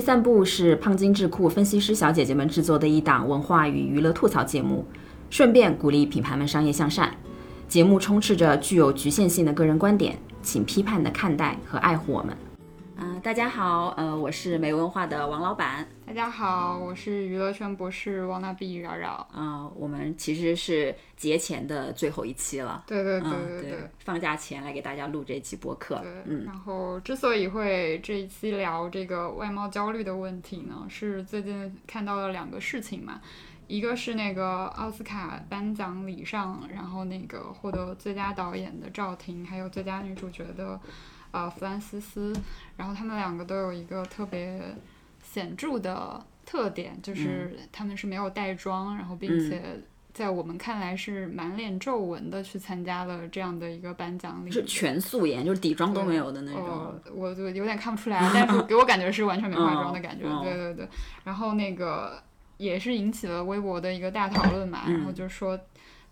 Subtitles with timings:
[0.00, 4.84] 散步是胖金智库分析师小姐姐们制作的一档文化与娱乐吐槽节目，
[5.30, 7.12] 顺便鼓励品牌们商业向善。
[7.66, 12.36] 节目充斥着具有局限性的个人观点，请批判的看待和爱护我们。
[12.96, 15.86] 嗯、大家好，呃，我是没文化的王老板。
[16.08, 19.28] 大家好，我是娱乐圈博士王娜碧扰扰。
[19.30, 22.82] 啊、我们其实是节前的最后一期了。
[22.86, 25.98] 对对对嗯，对对放假前来给大家录这期播客。
[25.98, 26.10] 对。
[26.24, 33.20] 嗯然后之所以会这一期聊这个外貌焦虑的问题呢，是最近看到了两个事情嘛。
[33.66, 40.80] 一个是那个奥斯卡颁奖礼上，然后那个获得最佳导演的赵婷，还有最佳女主角的
[41.32, 42.34] 呃弗兰西斯，
[42.78, 44.58] 然后他们两个都有一个特别
[45.38, 49.62] 显著的特点，就是他们是没有带妆，然后并且
[50.12, 56.66] 在我们看来是满脸皱纹的去参加了这样的一个颁奖礼，是全素颜，就是底妆都没有的那种。
[56.66, 60.24] 哦，我就有点看不出来，但是 给我感觉是完全没化妆的感觉。
[60.42, 60.88] 对对对，
[61.22, 62.20] 然后那个
[62.56, 65.56] 也是引起了微博的一个大讨论嘛，嗯然后就说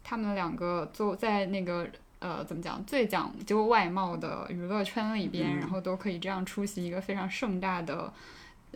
[0.05, 1.89] 他们两个做在那个。
[2.19, 2.83] 呃，怎么讲？
[2.87, 8.11] 最讲究外貌的娱乐圈里边，嗯然后都可以这样出席一个非常盛大的，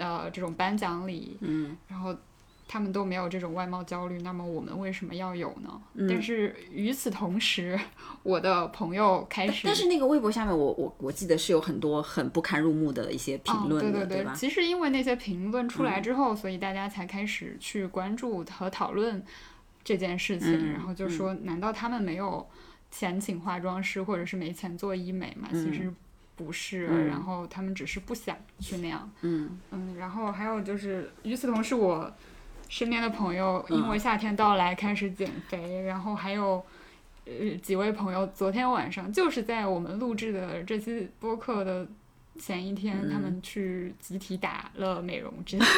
[0.01, 2.17] 呃，这种颁奖礼，嗯然后
[2.67, 5.81] 他们都没有这种外貌焦虑，那么我们为什么要有呢？
[5.95, 7.79] 嗯但是与此同时，
[8.23, 14.33] 我的朋友开始，但是那个微博下面我，我我记得是有很多很不堪入目的一些评论对对吧？
[14.35, 19.23] 其实因为那些评论出来之后，所以大家才开始去关注和讨论
[19.85, 22.47] 这件事情，嗯然后就说，难道他们没有
[22.91, 25.49] 钱请化妆师，或者是没钱做医美吗？
[25.53, 25.93] 嗯其实
[26.41, 29.11] 不是，嗯然后他们只是不想去那样。
[29.21, 32.11] 嗯嗯，然后还有就是，与此同时，我
[32.69, 36.65] 身边的朋友因嗯为夏天到来开始减肥，然后还有
[37.27, 41.87] 呃几位朋友昨天晚上就是在我们录制的这期播客的
[42.39, 45.61] 前一天，他嗯们去集体打了美容针。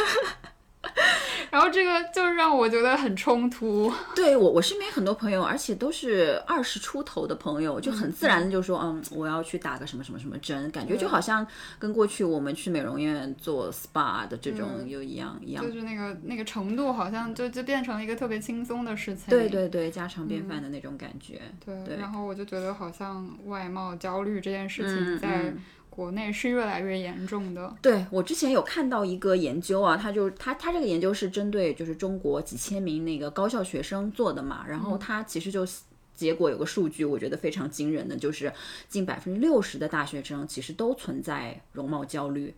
[1.52, 11.46] 然后这个就让我觉得很冲突，对我我身边很多朋友，而且都是二十出头的朋友，就很自然的就说，嗯，我要去打个什么什么什么针，感觉就好像
[11.78, 15.62] 跟过去我们去美容院做 SPA 的这种嗯又一样一样。
[15.62, 19.24] 就是那个那个程度，好像就就变成了一个特别轻松的事情。
[19.28, 21.42] 对对对，家常便饭的那种感觉。
[21.62, 25.58] 对，对然后我就觉得好像外貌焦虑这件事嗯情在嗯
[25.94, 27.74] 国内是越来越严重的。
[27.82, 35.66] 对我之前有看到一个研究啊，他就他他这个研究是针对就是中国几千名那个高校学生做的嘛，然后他其实就
[36.14, 38.52] 结果有个数据，我觉得非常惊人的，就是
[38.88, 42.54] 近百分之六十的大学生其实都存在容貌焦虑。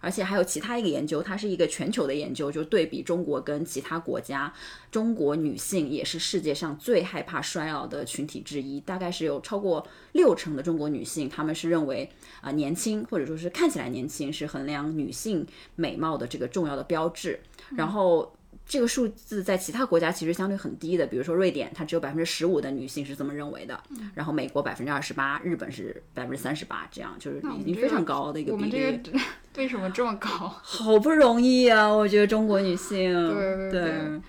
[0.00, 4.52] 而且还有其他一个研究，它是一个全球的研究，就对比中国跟其他国家，
[4.90, 12.08] 中国女性也是世界上最害怕衰老的群体之一，大概是有超过六成的中国女性，她们是认为
[12.40, 17.40] 啊、年轻或者说是看起来年轻是衡量女性美貌的这个重要的标志。
[17.76, 23.82] 然后这个数字在其他国家其实相对很低的，比如说瑞典，它只有百分之十五的女性是这么认为的，
[24.14, 28.70] 然后美国百分之二十八，日本是百分之三十八，这样就是已经非常高的一个比例。
[28.76, 29.18] 我们这个
[29.58, 30.28] 为什么这么高？
[30.62, 33.12] 好不容易啊，我觉得中国女性。
[33.34, 34.20] 对对对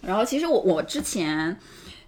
[0.00, 1.58] 然后其实我我之前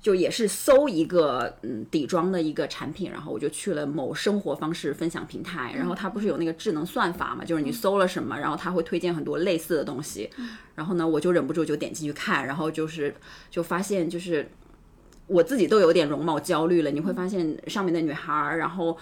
[0.00, 10.30] 就也是搜一个嗯底妆的一个产品，然后我就去了某生活方式分享平台，然后它不是有那个智能算法嘛，就是你搜了什么，然后它会推荐很多类似的东西，
[10.74, 13.14] 然后呢我就忍不住就点进去看，然后就是
[13.50, 14.48] 就发现就是
[15.26, 18.96] 我自己都有点容貌焦虑了，你会发现上面的女孩儿，然后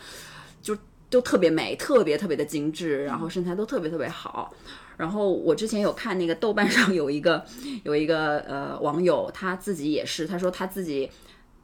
[0.62, 0.76] 就
[1.08, 4.52] 都特别美，特别特别的精致，然后身材都特别特别好。
[4.96, 7.44] 然后我之前有看那个豆瓣上有一个
[7.84, 11.10] 有一个呃网友，他自己也是，他说他自己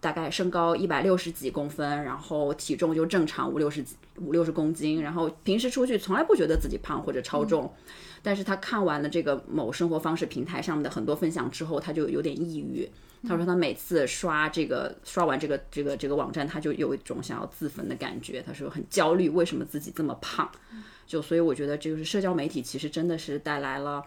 [0.01, 7.73] 大概身高一百六十几公分，然后体重就正常五六十几五六十公斤，然后平时出去从来不觉得自己胖或者超重。
[8.23, 12.89] 但是他看完了这个某生活方式平台上面的很多分享之后，他就有点抑郁。
[13.27, 18.43] 他说他每次刷这个刷完这个这个这个网站，他就有一种想要自焚的感觉。
[18.43, 20.51] 他说很焦虑，为什么自己这么胖？
[21.07, 24.03] 就所以我觉得这就是社交媒体其实真的是带来了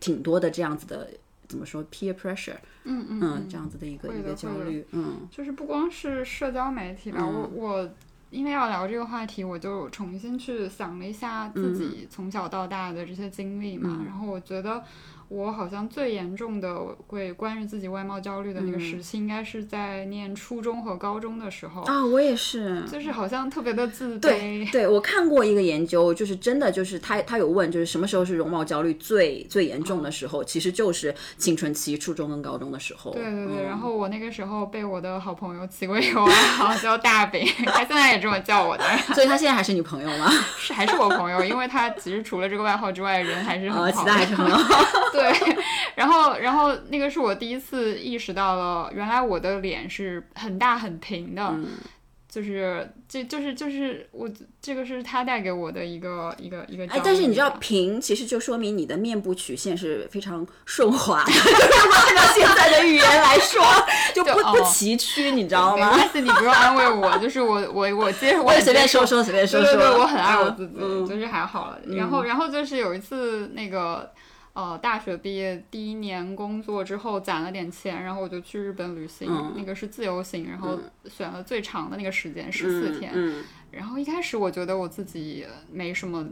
[0.00, 1.08] 挺多的这样子的
[1.46, 7.88] 怎么说 peer pressure，嗯嗯嗯，这样子的一个一个焦虑，嗯就是不光是社交媒体吧，我我
[8.30, 14.82] 因为要聊这个话题，我就重新去想了一下自己从小到大的这些经历嘛，然后我觉得
[15.28, 16.76] 我好像最严重的
[17.08, 21.82] 会关于自己外貌焦虑的那个时期，应该是在念初中和高中的时候。
[21.82, 24.20] 啊，我也是，就是好像特别的自卑。
[24.20, 33.10] 对，对我看过一个研究，就是真的就是他他有问，就是什么时候是容貌焦虑最最严重的时候，其实就是青春期，初中跟高中的时候。
[33.12, 38.84] 对对对，然后我那个时候被我的好朋友起过一个外号叫大饼，他 现在也这么叫我的。
[39.14, 40.30] 所以他现在还是你朋友吗？
[40.56, 44.86] 是还是我朋友，因为他其实除了这个外号之外，人还是很好，其他还是很好。
[45.16, 45.56] 对，
[45.96, 51.54] 然后，然后那个是我第一次意识到了，原来我的脸是很大很平的，
[52.28, 54.28] 就是这就是就是我
[54.60, 56.84] 这个是他带给我的一个一个一个。
[56.88, 63.64] 哎，但是你知道平其实就说明你的面部曲线是非常顺滑， 按照现在的语言来说，
[64.14, 65.92] 就不不崎岖，你知道吗？
[65.92, 71.78] 没关系，你不用安慰我，就是我 我我接我随便说说随便说说，对对对，我很爱我自己，就是还好了。
[71.96, 74.12] 然后然后就是有一次那个。
[74.56, 83.12] 呃，大学毕业第一年工作之后攒了点钱，然后我就去日本旅行，那个是自由行，然后选了最长的那个时间十四天。
[83.70, 86.26] 然后一开始我觉得我自己没什么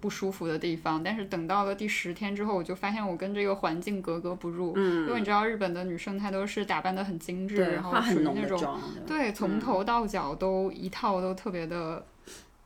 [0.00, 4.72] 不舒服的地方，但是等到了第十天之后，我就发现我跟这个环境格格不入。
[4.74, 12.04] 嗯，因为你知道日本的女生她都是打扮的很精致，然后属于那种对从头到脚都一套都特别的。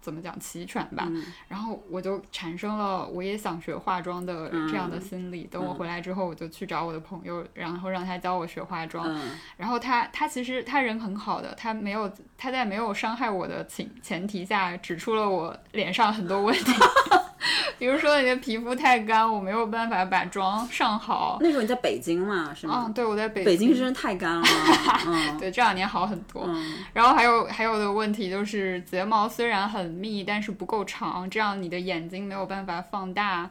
[0.04, 1.08] 怎么讲齐全吧，
[1.48, 5.48] 然后我就产生了我也想学化妆的这样的心理。
[5.50, 9.18] 等我回来之后，我就去找我的朋友，然后让他教我学化妆。
[9.56, 16.72] 然后他他其实他人很好的，他没有他在没有伤害我的前前提下，指出了我脸上很多问题。
[17.78, 21.38] 比如说你的皮肤太干，我没有办法把妆上好。
[21.40, 22.84] 那时候你在北京嘛，是吗？
[22.86, 24.42] 嗯，对，我在北京北京真的太干了。
[25.38, 26.48] 对，这两年好很多。
[26.92, 33.50] 然后还有还有的问题就是睫毛虽然很密，但是不够长，这样你的眼睛没有办法放大。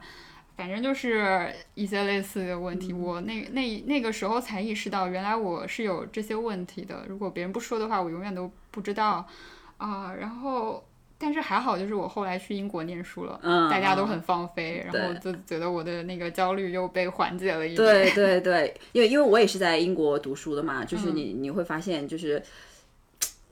[0.56, 2.92] 反正就是一些类似的问题。
[2.92, 7.04] 我那那那个时候才意识到，原来我是有这些问题的。
[7.08, 9.26] 如果别人不说的话，我永远都不知道
[9.78, 10.12] 啊。
[10.18, 10.84] 然后。
[11.24, 17.76] 但是还好，就是我后来去英国念书了，嗯大家都很放飞，然后就觉得我的那个焦虑又被缓解了一点。
[17.76, 22.42] 对 对对，因为因为我也是在英国读书的嘛，就是你你会发现，就是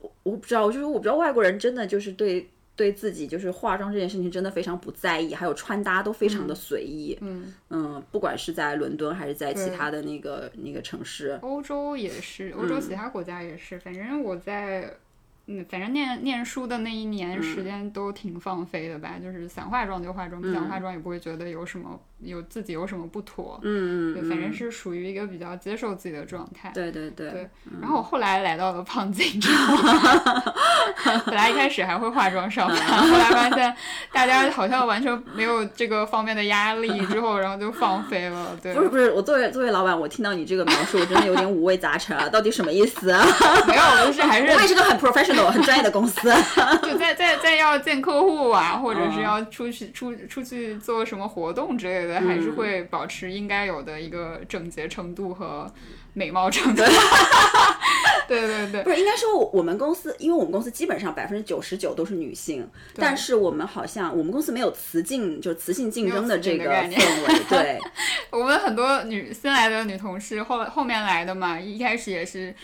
[0.01, 7.17] 我我不知道，就是我不知道外国人真的就是对对自己就是化妆这件事情真的非常不在意，还有穿搭都非常的随意。
[7.21, 14.93] 嗯嗯，不管是在伦敦还是在其他的那个那个城市，欧洲也是，欧洲其他国家也是，反正我在。
[15.45, 23.59] 嗯，反正念念书的那一年时间都挺放飞的吧，就是想化妆就化妆，不想化妆也不会觉得有什么有自己有什么不妥。
[23.63, 26.71] 嗯嗯，反正是属于一个比较接受自己的状态。
[26.73, 27.29] 对对对。
[27.31, 27.49] 对。
[27.81, 29.77] 然后我后来来到了胖金之后，
[31.25, 32.77] 本来一开始还会化妆上班，
[33.09, 33.75] 后来发现
[34.11, 38.57] 大家好像完全没有这个方面的压力，之后然后就放飞了。
[38.61, 38.73] 对。
[38.73, 43.23] 不是不是，我作为作为老板，我听到你这个描述，我真的有点五味杂陈啊，到底什么意思啊？
[43.67, 45.43] 没有，就是还是我也是个很 professional。
[45.53, 46.33] 很专业的公司，
[46.83, 55.71] 就在在在要见客户啊，或者是要出去出出去做什么活动之类的，还是会保持应该有的一个整洁程度和
[56.13, 56.83] 美貌程度。
[58.27, 67.43] 对 对对，不是应该说我们公司，因为我们公司基本上百分之九十九都是女性，但是我们好像我们公司没有雌竞，就雌性竞争的这个氛围。
[67.49, 67.79] 对，
[68.31, 72.55] 我们很多女新来的女同事，后后面来的嘛，一开始也是。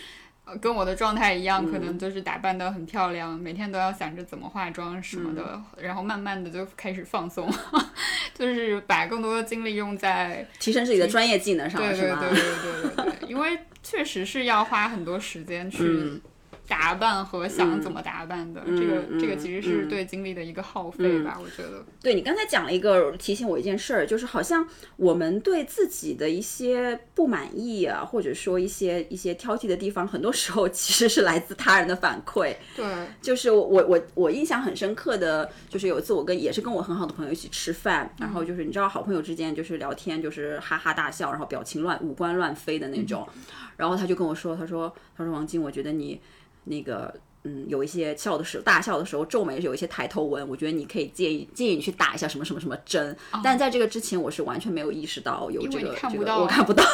[0.60, 7.48] 跟我的状态一样，可能就是打扮的很漂亮，每天都要想着怎么化妆什么的，然后慢慢的就开始放松，
[8.40, 12.18] 就是把更多的精力用在提升自己的专业技能上，是吗？
[12.20, 15.78] 对对对对对对，因为确实是要花很多时间去。
[16.70, 21.84] 打扮和想怎么打扮的，这个这个其实是对精力的一个耗费吧，我觉得。
[22.00, 32.54] 对你刚才讲了一个提醒我一件事儿，就是好像我们对自己的一些不满意啊，或者说一些一些挑剔的地方，很多时候其实是来自他人的反馈。
[32.76, 32.86] 对，
[33.20, 43.28] 就是我我我印象很深刻的就是有一次我跟也是跟我很好的朋友一起吃饭，然后就是你知道好朋友之间就是聊天就是哈哈大笑，然后表情乱五官乱飞的那种，
[43.76, 46.20] 然后他就跟我说，他说他说王晶，我觉得你。
[46.64, 47.12] 那个，
[47.44, 53.16] 嗯，有一些笑的时候，大笑的时候皱眉有一些抬头纹，我觉得你可以建议建议你去打一下什么什么什么针。
[53.42, 56.84] 但在这个之前，我是完全没有意识到有这个这个，我看不到，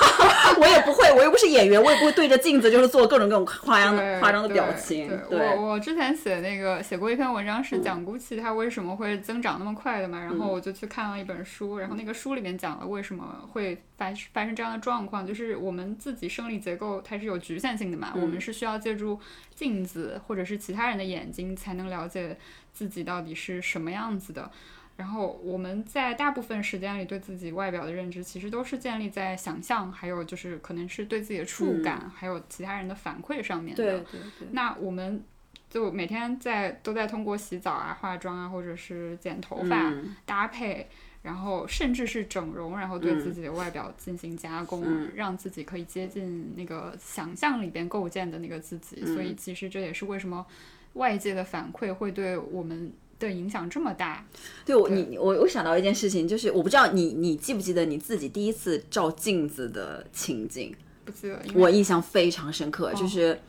[0.61, 5.09] 我也不会，我又不是演员，我也不会对着镜子就是做各种各种夸张的夸张的表情。
[5.29, 19.21] 对，我我之前写那个写过一篇文章，是讲 GUCCI 它为什么会增长那么快的嘛，然后我就去看了一本书，然后那个书里面讲了为什么会发发生这样的状况，就是我们自己生理结构它是有局限性的嘛，我们是需要借助。
[19.55, 22.37] 镜子或者是其他人的眼睛才能了解
[22.75, 24.51] 自己到底是什么样子的。
[24.99, 33.83] 然后我们在大部分时间里对自己外表的认知，其实都是建立在想象，还有就是可能是对自己的触感，还有其他人的反馈上面的。
[33.83, 34.49] 对对对。
[34.51, 35.25] 那我们
[35.71, 39.91] 就每天在都在通过洗澡啊、化妆啊，或者是剪头发、
[40.27, 40.87] 搭配，
[41.27, 44.83] 然后甚至是整容，然后对自己的外表进行加工，
[45.15, 49.05] 让自己可以接近那个想象里边构建的那个自己。
[49.05, 50.47] 所以其实这也是为什么
[50.93, 52.93] 外界的反馈会对我们。
[53.19, 54.23] 的影响这么大，
[54.67, 60.77] 对我你我我想到一件事情，就是我不知道你你记不记得你自己第一次照镜子的情景？
[61.07, 63.41] 不记得，我印象非常深刻，就是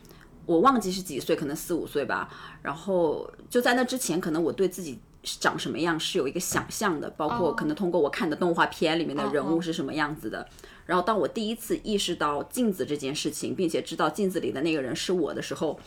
[0.45, 2.33] 我忘记是几岁，可能四五岁吧。
[2.61, 10.47] 然后就在那之前，可能我对自己长什么样是有一个想象的，包括可能通过我看的动画片里面的人物是什么样子的。
[10.85, 15.79] 然后当我第一次意识到镜子这件事情，并且知道镜子里的那个人是我的时候。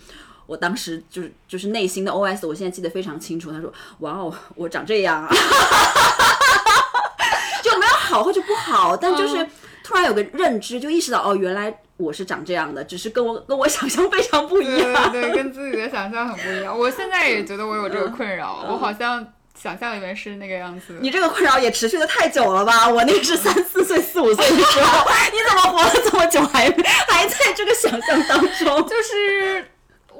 [0.47, 3.53] 我当时就是就是内心的 OS，我现在记得非常清楚。
[3.53, 5.31] 他说：“哇哦，我长这样啊！”
[7.63, 9.49] 就没有好或者不好，但就是
[9.91, 15.11] 突然有个认知，就意识到哦，原来我是长这样的，只是跟我 跟我想象非常不一样。
[15.11, 16.79] 对对，跟自己的想象很不一样。
[16.79, 19.27] 我现在也觉得我有这个困扰，我好像
[19.61, 20.97] 想象里面是那个样子。
[21.01, 22.89] 你这个困扰也持续的太久了吧？
[22.89, 26.71] 我那个是三四岁、四五岁的时候， 你怎么活了这么久还
[27.09, 28.67] 还在这个想象当中？
[28.87, 29.67] 就是。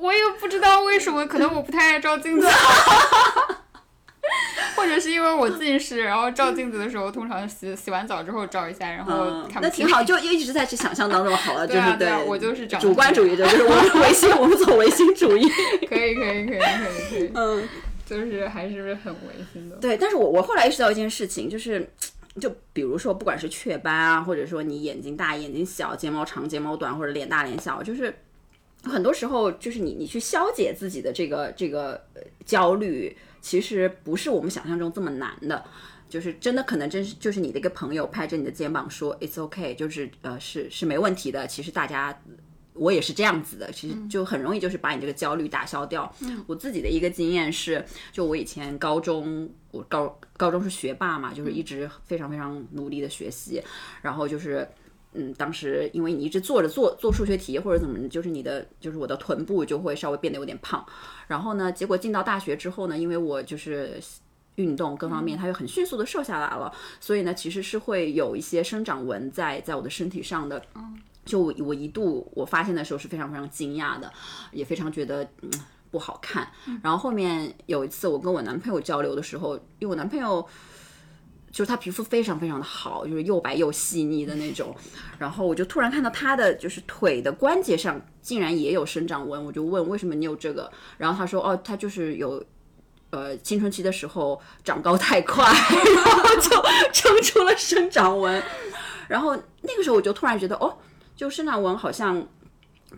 [0.03, 2.49] 我也不知道为什么，可能我不太爱照镜子，
[4.77, 15.49] 或者是因为我近视，然后照镜子的时候，通常洗洗完澡之后照一下，然后看那挺好， 就一直在去想象当中好了，就是对，啊我就是主观主义者，就是我们唯心，我们走唯心主义，
[15.89, 16.59] 可以可以可以可以
[17.11, 17.69] 可以，嗯，
[18.07, 19.77] 就是还是很唯心的。
[19.77, 21.89] 对，但是我我后来意识到一件事情，就是
[22.41, 28.15] 就比如说，不管是雀斑啊，或者说你眼睛大眼睛小，睫毛长睫毛短，或者脸大脸小，就是。
[28.83, 32.03] 很多时候，就是你你去消解自己的这个这个
[32.47, 35.65] 焦虑，其实不是我们想象中这么难的。
[36.09, 41.47] 就是真的可能真是就是你的一个朋友拍着你的肩膀说 "It's OK"，就是呃是是没问题的。
[41.47, 42.21] 其实大家
[42.73, 46.13] 我也是这样子的，其实就很容易就是把你这个焦虑打消掉。
[46.49, 53.63] 我自己的一个经验是，就我以前高中我高高中是学霸嘛，就是一直非常非常努力的学习，
[54.03, 54.67] 然后就是。
[55.13, 60.87] 嗯，当时因为你一直坐着做做数学题或者怎么，就是你的就是我的臀部就会稍微变得有点胖。
[61.27, 64.01] 然后呢，结果进到大学之后呢，因为我就是
[64.55, 70.63] 运动各方面，它又很迅速的瘦下来了，所以呢，其实是会有一些生长纹在在我的身体上的。
[71.25, 74.13] 就我我一度我发现的时候是非常非常惊讶的，
[74.53, 75.51] 也非常觉得嗯
[75.91, 76.49] 不好看。
[76.83, 80.47] 然后后面有一次我跟我男朋友交流的时候，因为我男朋友。
[81.51, 84.75] 就是他皮肤非常非常的好，就是又白又细腻的那种。
[85.19, 90.71] 然后我就突然看到他的就是腿的关节上竟然也有生长纹，我就问为什么你有这个？
[90.97, 92.43] 然后他说哦，他就是有，
[93.11, 95.45] 呃，青春期的时候长高太快，
[95.95, 98.43] 然后就 撑出了生长纹。
[99.09, 100.79] 然后那个时候我就突然觉得哦，
[101.17, 102.27] 就生长纹好像。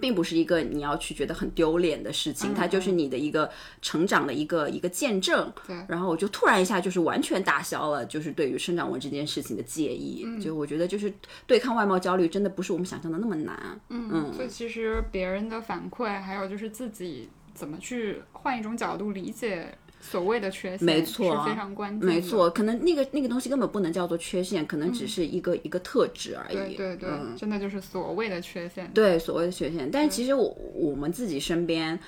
[0.00, 5.52] 并不是一个你要去觉得很丢脸的事情，它就是你的一个成长的一个一个见证。
[5.66, 10.26] 对，然后我就突然一下就是完全打消了，就是对于生长纹这件事情的介意。
[10.40, 11.12] 就我觉得就是
[11.46, 13.80] 对抗外貌焦虑真的不是我们想象的那么难。
[13.88, 19.76] 嗯，所以其实别人的反馈，还有就是自己怎么去换一种角度理解。
[20.02, 22.06] 所谓的缺陷，没错，是非常关键。
[22.06, 26.74] 没错，可能那个那个东西根本不能叫做缺陷，可能只是一个一个特质而已。
[26.74, 28.90] 对对对，真的就是所谓的缺陷。
[28.92, 29.90] 对，所谓的缺陷。
[29.90, 31.98] 但是其实我我们自己身边。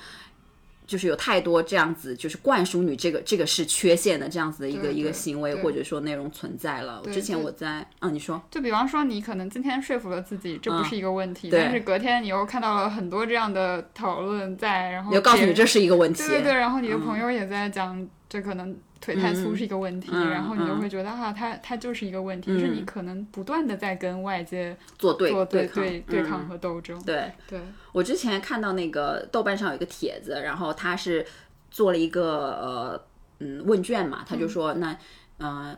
[0.87, 7.03] 就是有太多这样子，就是灌输你这个这个是缺陷的这样子的一个一个行为或者说内容存在了。
[7.12, 18.76] 之前我在，嗯，你说，就比方说你可能今天说服了自己，这不是一个问题，但是隔天你又看到了很多这样的讨论在，然后又告诉你这是一个问题，对对对，然后你的朋友也在讲，这可能。
[19.04, 26.99] 腿太粗是一个问题，然后你就会觉得啊，它它就是一个问题，就是你可能不断的在跟外界做对做对对对抗和斗争。
[27.04, 27.61] 对对，
[27.92, 31.26] 我之前看到那个豆瓣上有一个帖子，然后他是
[31.70, 33.04] 做了一个呃
[33.40, 34.96] 嗯问卷嘛，他就说那
[35.37, 35.76] 呃。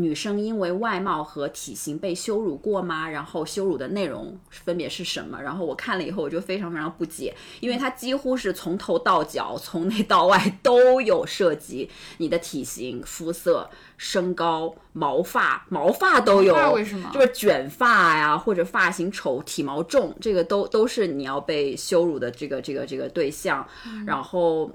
[0.00, 3.10] 女生因为外貌和体型被羞辱过吗？
[3.10, 5.42] 然后羞辱的内容分别是什么？
[5.42, 17.10] 然后我看了以后，我就非常非常不解，因为它几乎是从头到脚、从内到外都有涉及你的体型、肤色、身高、毛发，毛发都有，为什么？
[17.12, 23.66] 就是卷发呀，或者发型丑、体毛重，这个都都是你要被羞辱的这个这个这个对象。
[24.06, 24.70] 然后。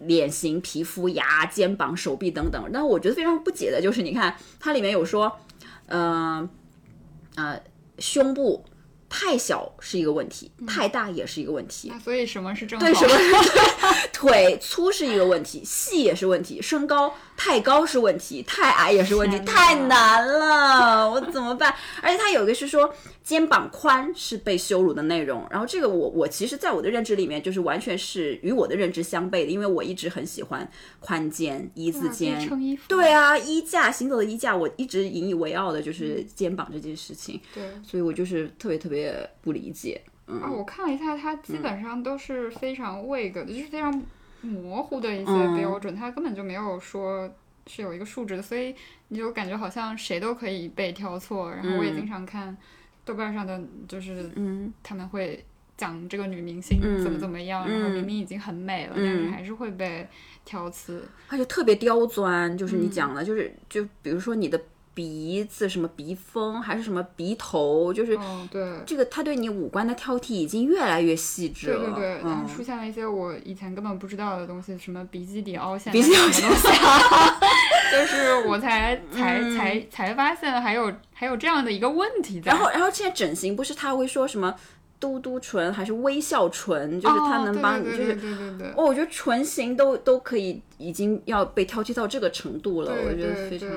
[0.00, 5.38] 脸型、皮肤、牙、肩膀、手臂等等，但我觉得非常不解的就是，你看它里面有说，
[5.86, 6.48] 嗯，
[7.36, 7.60] 呃，
[7.98, 8.64] 胸部
[9.08, 11.92] 太小是一个问题，太大也是一个问题。
[12.02, 12.78] 所以什么是正？
[12.78, 21.74] 对，什么是腿粗是一个问题，细也是问题，身高太高是问题，太矮也是问题，太难了，我怎么办？
[22.02, 32.46] 而且他有一个是说肩膀宽是被羞辱的内容，然后这个我我其实在我的认知里面就是完全是与我的认知相悖的，因为我一直很喜欢宽肩一字肩。
[32.86, 37.64] 对啊，衣架行走的衣架，我一直引以为傲的就是肩膀这件事情，对。
[37.82, 39.98] 所以我就是特别特别不理解。
[40.42, 44.02] 啊，我看了一下，它基本上都是非常 vague 的，就是非常
[44.42, 45.56] 模糊的一些嗯。
[45.56, 47.30] 标准，它根本就没有说
[47.66, 48.74] 是有一个数值的，所以
[49.08, 51.50] 你就感觉好像谁都可以被挑错。
[51.50, 52.56] 然后我也经常看
[53.04, 54.72] 豆瓣上的，就是嗯。
[54.82, 55.44] 他们会
[55.76, 60.06] 讲这个女明星嗯怎么怎么样，然后明明已经很美了，但是还是会被
[60.44, 61.08] 挑刺。
[61.28, 62.82] 而且特别刁钻，就是嗯。
[62.82, 64.60] 你讲的，就是就比如说你的
[64.92, 68.62] 鼻子什么鼻峰还是什么鼻头，就是哦，对。
[68.84, 71.78] 这个他对你五官的挑剔已经越来越细致了。
[71.78, 77.40] 对对对，然后嗯，出现了一些我以前根本不知道的东西，什么鼻基底凹陷，鼻基底凹什么东西啊，
[77.92, 82.50] 就是我才 才嗯才才发现还有还有这样的一个问题在。
[82.52, 84.54] 然后然后现在整形不是他会说什么
[85.00, 93.68] 嘟嘟唇还是微笑唇，就是它能帮你，就是对对对哦，我觉得唇形都都可以，已经要被挑剔到这个程度了，对我觉得非常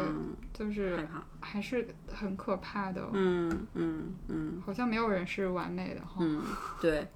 [0.53, 1.23] 就是害怕。
[1.39, 3.01] 还是很可怕的。
[3.13, 6.17] 嗯嗯嗯好像没有人是完美的哈。
[6.19, 6.41] 嗯，
[6.81, 7.07] 对。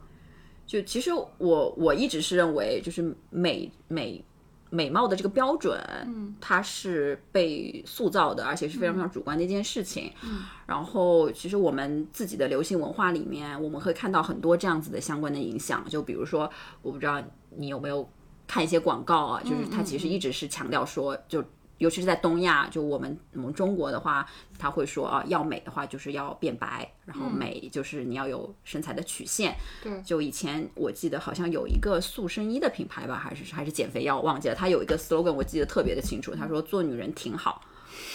[0.65, 4.21] 就其实我我一直是认为，就是美美
[4.69, 10.12] 美貌的这个标准，嗯，它是被塑造的，而且是非常非常主观的一件事情。
[10.24, 15.83] 嗯，然后其实我们自己的流行文化里面，我们会看到很多这样子的相关的影响。
[15.88, 16.50] 就比如说，
[16.81, 17.24] 我不知道
[17.55, 18.07] 你有没有
[18.45, 21.43] 看一些广告啊，就是它其实一直是强调说，就
[21.77, 29.55] 尤其是在东亚，就我们我们中国的话，他会说啊，要美的话就是要变白，然后美就是你要有身材的曲线。
[29.84, 34.55] 对就以前我记得好像有一个塑身衣的品牌吧，还是还是减肥药，忘记了。
[34.55, 37.62] 它有一个 slogan 我记得特别的清楚，他说做女人挺好。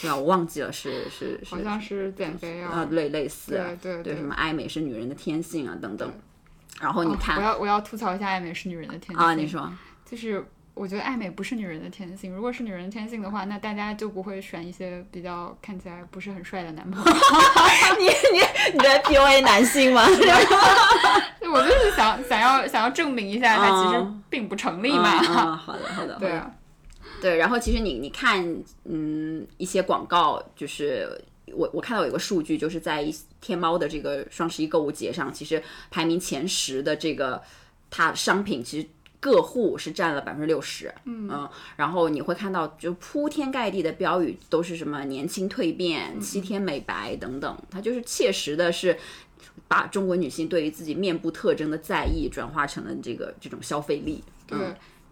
[0.00, 6.12] 对啊，我忘记了是是是好像是减肥药啊，类类似啊对对对什么爱美是女人的天性啊等等。
[6.80, 9.72] 然后你哦看、我要我要吐槽一下爱美是女人的天性啊，你说
[10.04, 17.12] 就是我觉得爱美不是女人的天性，如果是女人的天性的话，那大家就不会选一些比较看起来不是很帅的男朋友。
[18.00, 20.06] 你你你在 PUA 男性吗？
[21.52, 25.20] 我就是想想要想要证明一下，它其实嗯并不成立嘛。
[25.20, 26.50] 嗯 嗯好的好的，对啊，
[27.20, 28.42] 对，然后其实你你看，
[28.84, 31.06] 嗯，一些广告，就是
[31.52, 37.42] 我我看到有一个数据，就是在一天猫的这个双十一购物节上，其实排名前十的这个
[37.90, 38.88] 它商品，其实
[39.22, 48.98] 个户是占了百分之六十，嗯然后你会看到就铺天盖地的标语都是什么年轻蜕变、七天美白等等，它就是切实的是。
[49.68, 54.58] 把中国女性对于自己面部特征的在意转化成了这个这种消费力，对，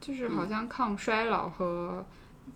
[0.00, 2.04] 就是好像抗衰老和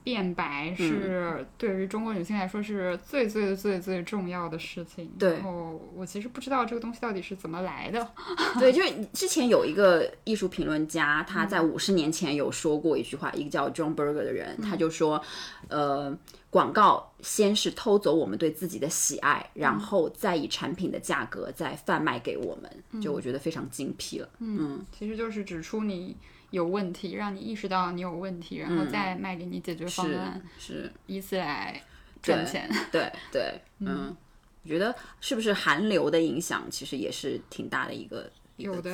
[0.04, 5.10] 变白是对于中国女性来说是最最最最重要的事情。
[5.18, 5.32] 对。
[5.32, 8.06] 然后我其实不知道这个东西到底是怎么来的。
[8.60, 15.20] 对，就是之前有一个艺术评论家，他在五十年前有说过一句话，一个叫 John Berger 的人，他就说，
[15.68, 16.16] 呃，
[16.50, 24.28] 广告先是偷走我们对自己的喜爱，然后再以产品的价格再贩卖给我们，就我觉得非常精辟了。
[24.38, 26.14] 嗯，其实就是指出你
[26.54, 31.82] 有问题，让你意识到你有问题，然后再卖给你解决方案，是，以此来
[32.22, 32.70] 赚钱。
[32.92, 34.16] 对对， 嗯，
[34.62, 38.30] 我觉得是不是韩流的影响，其实也是挺大的一个。
[38.56, 38.88] 有的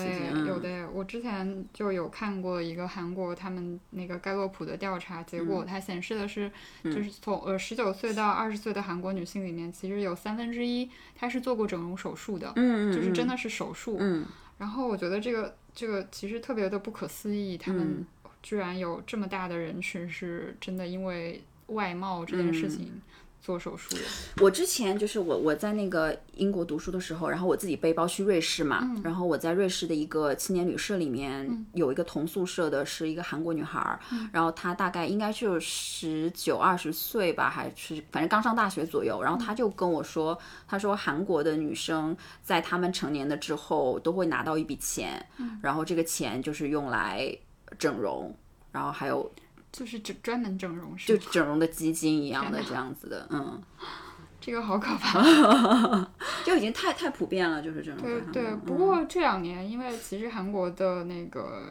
[0.46, 0.88] 有的。
[0.90, 5.46] 我之前就有看过一个韩国他们那个盖洛普的调查结嗯。
[5.46, 6.51] 果，它显示的是，
[6.85, 13.99] 就是从呃十九岁到二十岁的韩国女性里面，其实有三分之一她是做过整容手术的，嗯嗯，就是真的，的是手术。
[14.01, 14.25] 嗯。
[14.57, 17.74] 然后我觉得这个这个其实特别的不可思议，他嗯。
[17.74, 18.06] 们
[18.42, 22.70] 居然有这么大的人群是真的因为外貌这件事嗯。
[22.70, 23.02] 情
[23.40, 24.03] 做手术的。
[24.40, 29.00] 我之前就是我我在那个英国读书的时候，然后我自己背包去瑞士嘛，嗯。
[29.03, 34.29] 然后我在瑞士的一个青年旅社里面、有一个同宿舍的是一个韩国女孩儿，嗯。
[34.33, 45.59] 然后她大概应该就十九二十岁吧，还是反正刚上大学左右，然后她就跟我说，她说韩国的女生在她们成年了之后都会拿到一笔钱，嗯。
[45.62, 47.37] 然后这个钱就是用来
[47.79, 48.37] 整容，
[48.72, 49.31] 然后还有
[49.72, 53.61] 就是整专门整容是就整容的基金一样的这样子的，嗯。
[54.42, 55.20] 这个好可怕。
[56.46, 58.00] 就已经太太普遍了，就是这种。
[58.00, 61.62] 对对，不过这两年，因为其实韩国的那个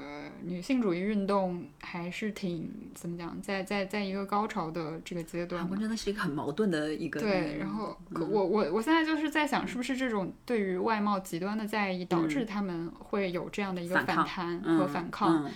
[0.43, 5.81] 女性主义运动还是挺怎么讲，在在在一个高潮的这个阶段嘛韩国。
[5.81, 7.19] 真的是一个很矛盾的一个。
[7.19, 15.49] 对，然后可我我我现在就是在想，是不是这种对于外貌极端的在意，导致他们会有这样的一个反弹嗯和反抗？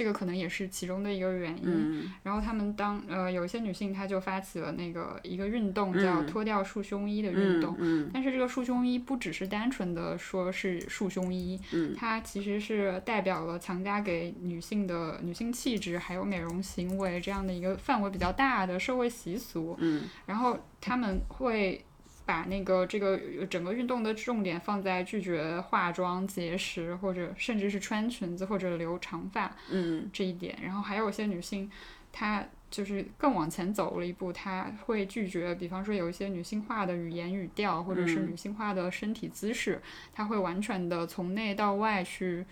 [0.00, 1.64] 嗯这个可能也是其中的一个原因。
[1.66, 7.76] 嗯然后他们当呃有一些女性，她就发起了那个一个运动，叫嗯脱掉束胸衣的运动。
[7.78, 19.76] 嗯但是这个束胸衣不只是单纯的说是束胸衣，嗯它其实是代表了强加给女性的女性气质还有美容行为这样的一个范围比较大的社会习俗。
[19.80, 21.84] 嗯然后他们会
[22.30, 30.56] 把那个这个呃整个运动的重点放在拒绝化妆、节食，或者甚至是穿裙子或者留长发嗯这一点。
[30.62, 31.68] 然后还有一些女性，
[32.12, 42.46] 她就是更往前走了一步，她会拒绝，比方说有一些女性化的语言语调，或者是嗯女性化的身体姿势，她会完全的从内到外去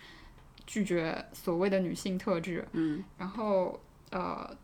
[0.67, 2.67] 拒绝所谓的女性特质。
[2.73, 3.79] 嗯然后
[4.11, 4.57] 呃，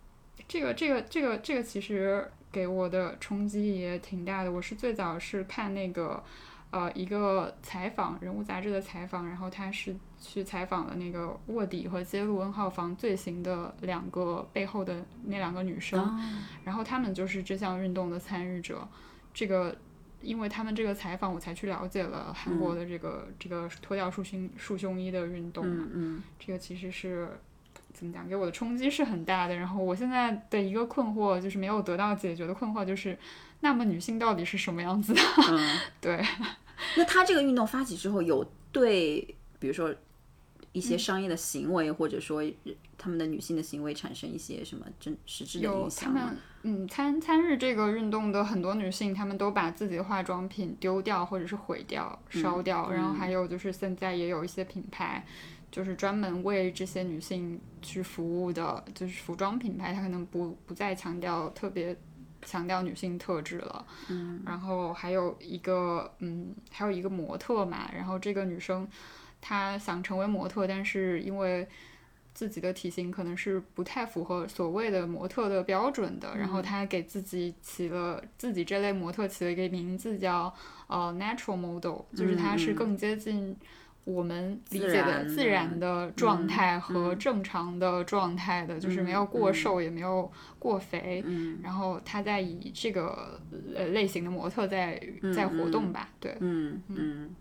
[0.48, 4.52] 这个这个这个这个其实给我的冲击也挺大的。
[4.52, 6.22] 我是最早是看那个
[6.70, 16.20] 呃一个采访人物杂志的采访，然后他是去采访了那个卧底和揭露 N 号房罪行的两个背后的那两个女生，哦
[16.62, 18.86] 然后他们就是这项运动的参与者。
[19.34, 19.76] 这个。
[20.24, 25.84] 因为他们这个采访，我才去了解了韩国的这个、这个脱掉束胸束胸衣的运动嘛。
[25.84, 27.28] 嗯嗯这个其实是
[27.94, 29.54] 怎么讲，给我的冲击是很大的。
[29.54, 33.16] 然后我现在的一个困惑就是没有得到解决的困惑，就是
[33.60, 35.20] 那么女性到底是什么样子的？
[35.48, 35.78] 嗯。
[36.02, 36.22] 对，
[36.96, 39.94] 那他这个运动发起之后，有对比如说
[40.72, 42.42] 一嗯些商业的行为，或者说
[42.98, 46.36] 他们的女性的行为产生一些什么真实质的影响吗们？
[46.66, 52.90] 嗯参参与这个运动的很多女性，她们都把自己的化妆品丢掉或者是毁掉、烧掉。
[52.90, 55.24] 然后还有就是现在也有一些品牌。
[55.74, 61.96] 就是专门为这些女性去服务的，就是服装品牌，它可能不不再强调特别
[62.42, 63.84] 强调女性特质了。
[64.08, 68.86] 嗯，然后还有一个，嗯，还有一个模特嘛，然后这个女生
[69.40, 71.66] 她想成为模特，但是因为
[72.32, 80.54] 自己的体型可能是不太符合所谓的模特的标准的，然后她给自己起了自己这类模特起了一个名字叫
[80.86, 83.56] 呃 natural model，就是她是更接近。
[84.04, 91.58] 我们理解的自然的状态和正常的状态的，就是没有过瘦也没有过肥，嗯。
[91.62, 93.40] 然后他在以这个
[93.74, 95.00] 呃类型的模特在
[95.34, 97.34] 在活动吧，对，嗯嗯，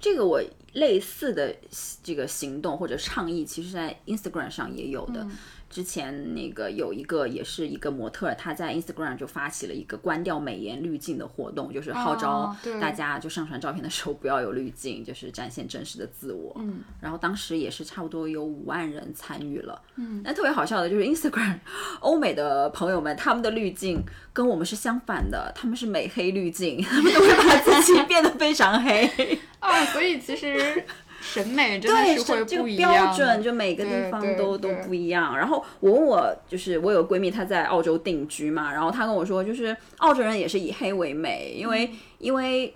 [0.00, 0.42] 这个我
[0.72, 1.54] 类似的
[2.02, 5.26] 这个行动或者倡议，其实在 Instagram 上也有的。
[5.70, 16.56] 之前那个有一个也是一个模特儿，他在 Instagram 就发起了一个关掉美颜滤镜的活动，就是号召大家就上传照片的时候不要有滤镜，就是展现真实的自我。
[16.58, 19.80] 嗯，然后当时也是差不多有五万人参与了。
[19.96, 21.58] 嗯，但特别好笑的就是 Instagram
[22.00, 24.02] 欧美的朋友们，他们的滤镜
[24.32, 29.38] 跟我们是相反的，他们是美黑滤镜，他们都会把自己 变得非常黑。
[29.60, 30.84] 啊，所以其实
[31.20, 35.36] 审美真的对，是会这个不一样的，标准就每个地方都都不一样。
[35.36, 42.74] 然后我问我，就是我有个闺蜜，她在澳洲定居嘛，然后她跟我说，就是澳洲人也是以黑为美，因为、嗯因为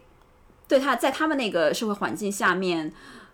[0.69, 2.93] 对她在他们那个社会环境下面。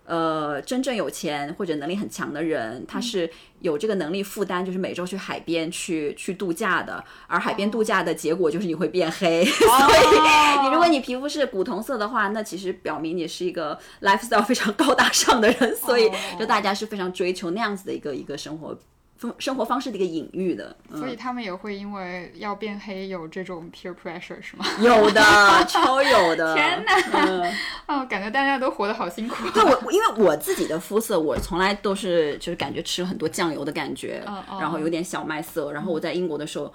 [0.08, 7.04] 呃，真正有钱或者能力很强的人，嗯他是有这个能力负担，就是每周去海边去去度假的。
[7.26, 18.78] 而海哦边度假的结果就是你会变黑， 所以你如果你皮肤是古铜色的话，那其实表明你是一个 lifestyle 非常高大上的人，所以哦就大家是非常追求那样子的一个一个生活
[19.20, 20.76] 生生活方式的一个隐喻的。
[20.90, 24.64] 嗯、所以他们也会因为要变黑有这种 peer pressure 是吗？
[24.80, 25.20] 有的，
[25.68, 26.54] 超有的。
[26.56, 26.94] 天哪
[27.26, 27.52] 嗯
[27.86, 29.50] 啊，感觉大家都活得好辛苦。
[29.50, 34.22] 对我，因为我自己的肤色，我从来都是就是感觉吃了很多酱油的感觉，
[34.60, 35.72] 然后有点小麦色。
[35.72, 36.72] 然后我在英国的时候，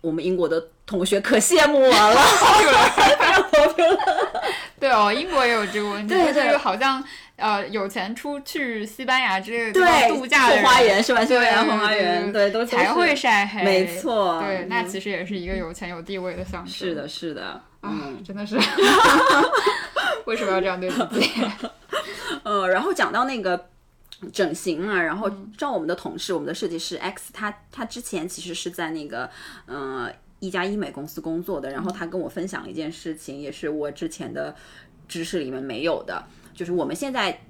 [0.00, 2.14] 我们英国的同学可羡慕我了，
[2.94, 3.98] 非常 popular。
[4.78, 7.02] 对哦，英国也有这个问题，对对就是好像
[7.42, 11.24] 呃有钱出去西班牙之类的对，度假的后花园是吧？
[11.24, 13.62] 西班牙对后花园，对，都才会晒黑。
[13.62, 16.72] 没错对，那嗯其实也是一个有钱有地位的象征。
[16.72, 17.44] 是的，是的，
[17.80, 18.56] 啊嗯，真的是，
[20.26, 21.30] 为什么要这样对自己？
[22.44, 23.68] 呃，然后讲到那个。
[24.32, 29.28] 整形啊，然后嗯照我们的同事，我们的设计师 X，他他之前其实是在那个
[29.66, 34.54] 嗯、呃一家医美公司工作的，然后他跟我分享了一件事情，也是我之前的
[35.08, 36.24] 知识里面没有的，
[36.54, 37.40] 就是我们现在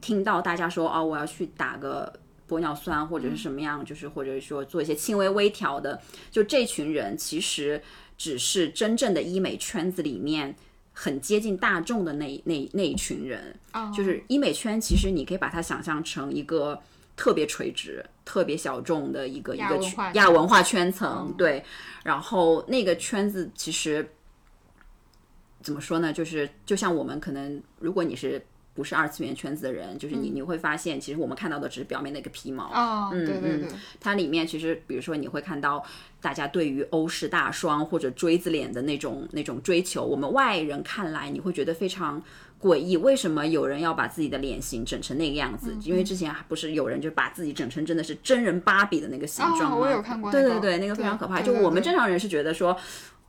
[0.00, 2.12] 听到大家说哦，我要去打个
[2.48, 7.82] 玻尿酸或者是什么样，就是或者说做一些轻微微调的，就这群人其实
[8.16, 10.54] 只是真正的医美圈子里面。
[10.98, 16.80] 很接近大众的那那那一群人，哦就是医美圈，其实你可以把它想象成一个
[17.14, 21.62] 特别垂直、特别小众的一个一个亚文化亚文化圈层，对。
[22.02, 24.10] 然后那个圈子其实
[25.66, 26.12] 怎么说呢？
[26.12, 28.40] 就是就像我们可能，如果你是
[28.72, 32.66] 不是二次元圈子的人，就是你你会发现，其实我们看到的只是表面的一个皮毛。
[32.66, 35.84] 啊，对对对，它里面其实，比如说你会看到
[36.20, 42.22] 大家对于欧式大双或者锥子脸的那种那种追求，我们外人看来你会觉得非常
[42.62, 45.74] 诡异，为什么有人要把自己的脸型整成那个样子？
[45.82, 49.76] 因为之前还不是有人就把自己整成真的是真人芭比的那个形状吗？
[49.76, 51.42] 我有看过，对对对，那个非常可怕。
[51.42, 52.78] 就我们正正常人是觉得说。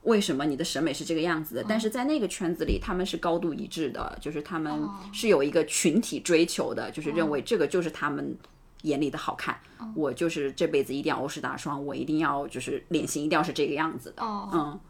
[0.08, 1.64] 为什么你的审美是这个样子的？
[1.68, 8.36] 但是在那个圈子里，他们是高度一致的，就是他们是有一个群体追求的，就是认为这个就是他们
[8.82, 9.56] 眼里的好看。
[9.94, 14.22] 我就是这辈子一定要欧式大双，我一定要就是脸型一定要是这个样子的。
[14.24, 14.80] 嗯，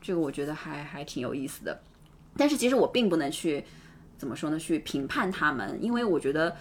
[0.00, 1.82] 这个我觉得还还挺有意思的。
[2.36, 3.64] 但是其实我并不能去
[4.18, 4.58] 怎么说呢？
[4.58, 6.54] 去评判他们，因为我觉得。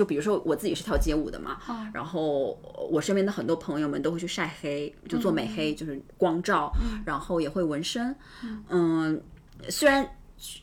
[0.00, 1.58] 就比如说我自己是跳街舞的嘛，
[1.92, 2.58] 然后
[2.90, 6.72] 我身边的很多朋友们都会去晒黑，就做美黑，就是光照，
[7.04, 8.16] 然后也会纹身。
[8.70, 9.22] 嗯，
[9.68, 10.08] 虽然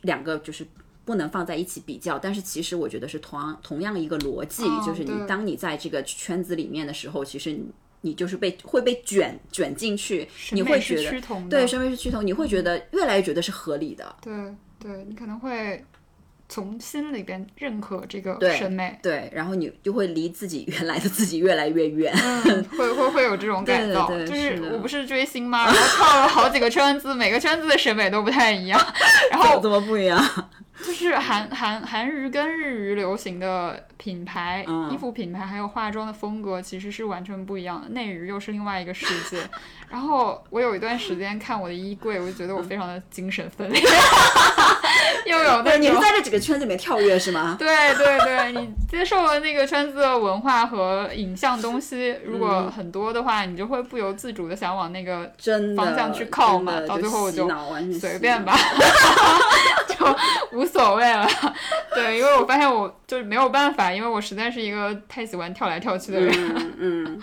[0.02, 0.66] 两个就是
[1.04, 7.56] 不能放在一起比较，但是其实我觉得是同样同样一个逻辑，就是你当你在这个圈子里面的时候，其实
[8.00, 14.16] 你就是被会被卷卷进去，你会觉得对审美是趋同，你会觉得越来越觉得是合理的。
[14.20, 14.34] 对，
[14.80, 15.84] 对你可能会。
[16.48, 22.12] 从心里边认可这个审美，对，然后你就会离自己原来的自己越来越远，
[22.46, 25.66] 嗯会会会有这种感到，就是我不是追星吗？
[25.66, 28.80] 然后跳了好几个圈子，每个圈子的审美都不太一样，
[29.30, 30.22] 然后怎么不一样？
[30.86, 39.42] 就是韩韩韩娱跟日娱流行的品牌、衣服品牌还有化妆的风格其实是完全不一样的，内娱又是另外一个世界。
[39.90, 43.82] 然后我有一段时间看我的衣柜，我就觉得我非常的精神分裂。
[45.28, 47.56] 又有那你是在这几个圈子里面跳跃是吗？
[47.60, 55.30] 对对对，你接受了那个圈子的文化和影像东西，如果很多的话，你就会不由自主的想往那个
[55.76, 56.80] 方向去靠嘛。
[56.86, 57.48] 到最后我就
[57.98, 58.56] 随便吧，
[59.88, 60.16] 就
[60.58, 61.28] 无所谓了。
[61.94, 66.74] 对，因为我发现我就是没有办法，因为我实在是一个太喜欢跳来跳去的人。
[66.78, 67.22] 嗯，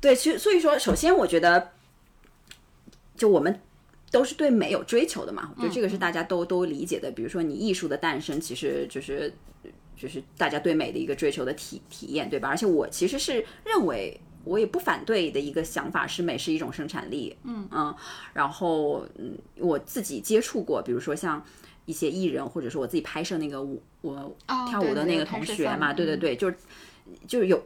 [0.00, 1.70] 对，其实所以说，首先我觉得。
[3.14, 3.60] 就我们
[4.12, 7.10] 都是对美有追求的嘛，我觉得这个是大家都都理解的。
[7.10, 9.32] 比如说，你艺术的诞生，其实就是
[9.96, 12.50] 就是大家对美的一个追求的体体验，对吧？
[12.50, 17.34] 而且我其实是认为，我也不反对的一个想法是，美是一种生产力。
[17.44, 17.94] 嗯嗯，
[18.34, 21.42] 然后嗯，我自己接触过，比如说像
[21.86, 24.36] 一些艺人，或者说我自己拍摄那个舞，我
[24.68, 26.56] 跳舞的那个同学嘛，对对对，就是
[27.26, 27.64] 就是有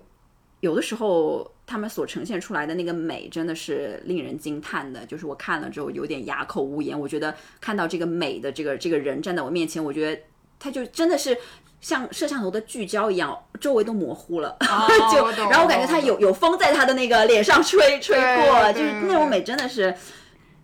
[0.61, 1.50] 有的时候。
[1.66, 6.98] 他们所呈现出来的那个美真的是令人惊叹的，就是我看了之后有点哑口无言。
[6.98, 10.22] 我觉得看到这个美的这个这个人站在我面前，我觉得
[10.61, 11.37] 他就真的是
[11.81, 14.57] 像摄像头的聚焦一样，周围都模糊了。
[15.12, 19.92] 就然后我感觉他有有风在他的那个脸上吹吹过，就是那种美真的是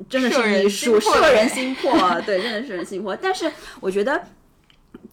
[0.09, 1.93] 真的是艺术，摄人 心魄。
[2.21, 3.17] 对，真的是人心魄。
[3.17, 4.23] 但是我觉得。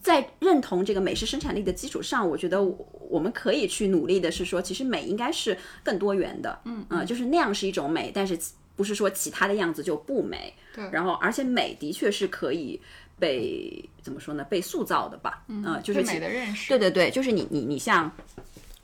[0.02, 2.62] 在认同这个美式生产力的基础上，我觉得
[3.08, 8.38] 我们可以去努力的是说，其实美应该是更多元的，嗯嗯，就是那样是一种美，但是
[8.76, 10.54] 不是说其他的样子就不美。
[10.74, 12.80] 对，然后而且美的确是可以
[13.18, 14.44] 被怎么说呢？
[14.44, 16.68] 被塑造的吧，嗯，就是美的认识。
[16.68, 18.10] 对对对，就是你你你像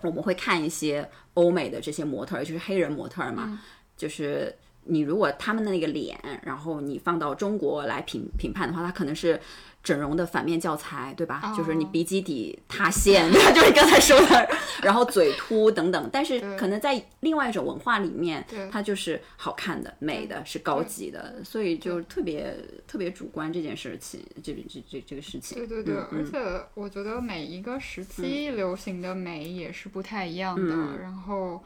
[0.03, 3.59] 我们会看一些欧美的这些模特，就是黑人模特嘛，
[3.97, 4.55] 就是
[4.85, 9.41] 你如果他们的那个脸，然后你放到中国来评评判的话，他可能是。
[9.87, 11.55] 整容的反面教材，对吧？
[11.57, 14.49] 就是你鼻基底塌陷， 就是刚才说的，
[14.83, 16.11] 然后嘴凸等等。
[16.13, 22.53] 但是可能在另外一种文化里面，它就是好看的、美的，是高级的，所以就特别
[22.89, 25.57] 特别主观这件事情，这这这这个事情。
[25.57, 31.63] 对对对，而且我觉得每一个时期流行的美也是不太一样的，然后。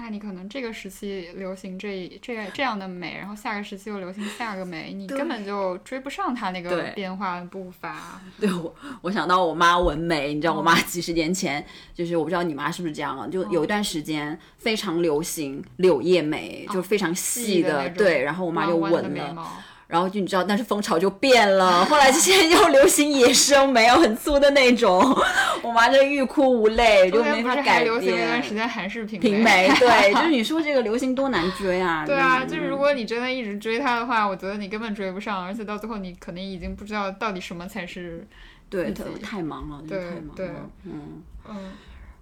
[0.00, 8.20] 那你可能这个时期流行这这这样的美，然后下个时期又流行下个美，你根本就追不上它那个变化的步伐。
[8.38, 19.46] 对我，我想到我妈纹眉，你知道我妈几十年前就是我不知道你妈是不是这样，就有一段时间非常流行柳叶眉，就非常细的，对，然后我妈就纹了。
[19.88, 21.84] 然后就你知道，但是风潮就变了。
[21.88, 25.02] 后来就现在又流行野生眉，很粗的那种。
[25.62, 27.84] 我妈就欲哭无泪，就没法改变。
[27.84, 32.04] 流行那段时间韩式平平眉，对，就是你说这个流行多难追啊。
[32.06, 38.26] 对啊，就是如果你真的一直追它的话，我觉得你根本追不上，而且到最后你可能已经不知道到底什么才是。
[38.70, 40.70] 对，太忙了，对太忙了。
[40.84, 41.72] 嗯嗯。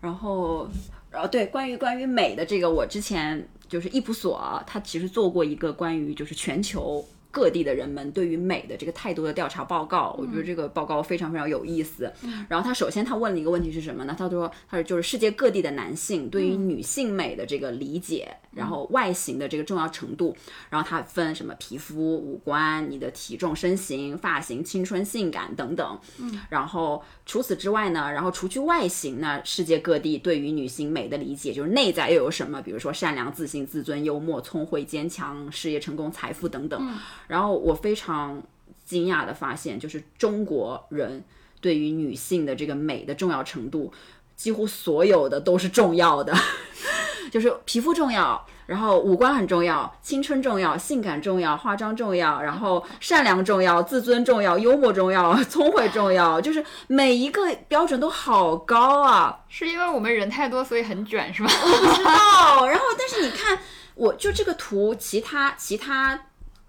[0.00, 0.68] 然后，
[1.10, 7.04] 然后对关于关于美的这个，我之前就是易普索，他其实做过一个关于就是全球。
[7.36, 10.16] 各地的人们对于美的这个态度的调查报告。
[10.18, 12.10] 我觉得这个报告非常非常有意思。
[12.48, 14.16] 然后他首先他问了一个问题是什么呢？
[14.18, 20.34] 他说他说就是世界各地的男性对于女性美的这个理解，然后外形的这个重要程度，
[20.70, 26.00] 然后他分什么皮肤、五官、你的体重、身形、发型、青春、性感等等。
[26.18, 32.62] 嗯，然后除此之外呢，然后除去外形呢，世界各地对于女性美的理解就是内在又有什么？
[32.62, 36.96] 比如说善良、自信、自尊、幽默、聪慧、坚强、事业成功、财富等等。
[37.26, 38.42] 然后我非常
[38.84, 41.22] 惊讶的发现，就是中国人
[41.60, 43.92] 对于女性的这个美的重要程度，
[44.36, 46.34] 几乎所有的都是重要的，
[47.32, 59.40] 就是皮肤重要，然后五官很重要，青春重要，性感重要，化妆重要，然后善良重要，自尊重要，幽默重要，聪慧重要，就是每一个标准都好高啊！
[59.48, 61.50] 是因为我们人太多，所以很卷，是吧？
[61.62, 62.66] 我不知道。
[62.68, 63.58] 然后，但是你看，
[63.94, 66.26] 我就这个图，其他其他，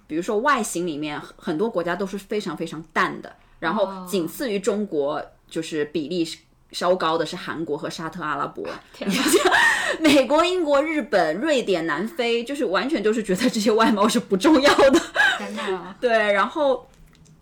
[0.08, 6.28] 比如说外形里面，很多国家都是非常非常淡的，然后仅次于中国，就是比例
[6.72, 8.66] 稍高的是韩国和沙特阿拉伯。
[10.02, 15.02] 美国、英国、日本、瑞典、南非，就是完全就是觉得这些外貌是不重要的。
[16.02, 16.90] 对，然后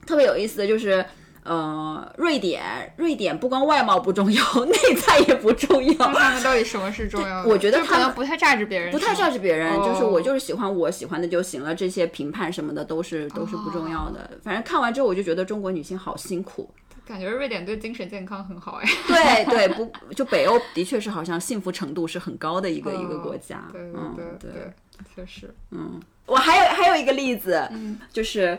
[0.06, 1.04] 特别有意思的就是，
[1.46, 2.64] 呃，瑞典，
[2.98, 5.94] 瑞典不光外貌不重要， 内在也不重要。
[5.94, 7.50] 他们到底什么是重要的？
[7.50, 14.30] 我觉得就可能不太榨制别人，不太榨制别人，就是哦我就是喜欢我喜欢的就行了，这些评判什么的都是都是不重要的。
[14.44, 16.70] 反正看完之后，我就觉得中国女性好辛苦。
[17.06, 18.90] 感觉瑞典对精神健康很好哎。
[19.08, 23.58] 对对，不就北欧的确是好像幸福程度是很高的一个、一个国家。
[23.58, 24.74] 哦对嗯，对对对，
[25.16, 25.54] 确实。
[25.70, 28.58] 嗯我还有还有一个例子，嗯就是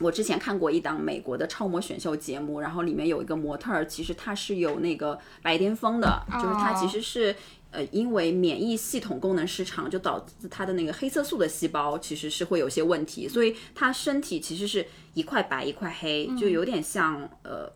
[0.00, 7.34] 我之前看过一档美国的超模选秀节目，然后里面有一个模特儿，其实她是有那个白癜风的，就是她其实是。
[7.72, 17.70] 呃，因为免疫系统功能失常，就导致她的那个黑色素的细胞其实是会有些问题，所以她身体其实是一块白一块黑，就有点像呃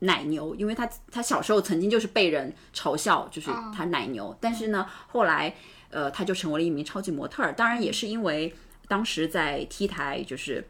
[0.00, 5.54] 奶牛，因为她她小时候曾经就是被人嘲笑，就是她奶牛，但是呢，后来
[5.88, 8.52] 呃，她就成为了一名超级模特儿，当然也是因为
[8.88, 10.68] 当时在 T 台就是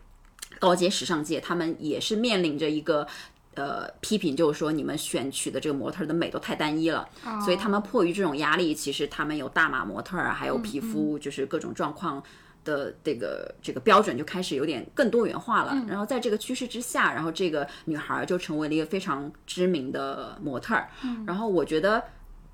[0.59, 3.07] 高阶时尚界，他们也是面临着一个。
[3.55, 7.09] 呃，批评就是说你们选取的这个模特儿的美都太单一了，
[7.43, 12.23] 所以他们迫于这种压力，其实他们有大码模特儿，还有皮肤就是各种状况
[12.67, 15.75] 的这个这个标准就开始有点更多元化了。
[15.89, 20.91] 然后在这个趋势之下，然后这个女孩儿就成为了一个非常知名的模特儿。
[21.27, 22.05] 然后我觉得。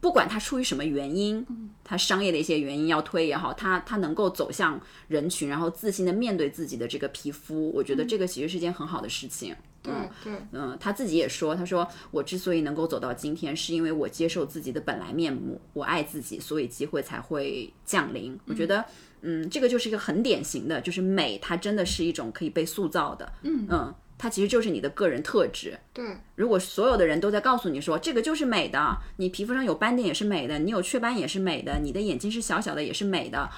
[0.02, 1.46] 不管他出于什么原因，
[1.84, 9.54] 他商业的一些原因要推也好，他他能够走向人群，然后自信的面对自己的这个皮肤，我觉得这个其实是件很好的事情。
[9.80, 9.92] 对
[10.24, 18.36] 对，嗯，他自己也说，他说我之所以能够走到今天，是因为我接受自己的本来面目，我爱自己，所以机会才会降临。
[18.46, 18.84] 我觉得，
[19.20, 23.68] 嗯，这个就是一个很典型的，就是美，它真的是一种可以被塑造的，嗯。
[23.70, 25.76] 嗯，它其实就是你的个人特质。
[25.92, 33.50] 对，如果所有的人都在告诉你说这个就是美的，你皮肤上有斑点也是美的，你有雀斑也是美的，你的眼睛是小小的也是美的，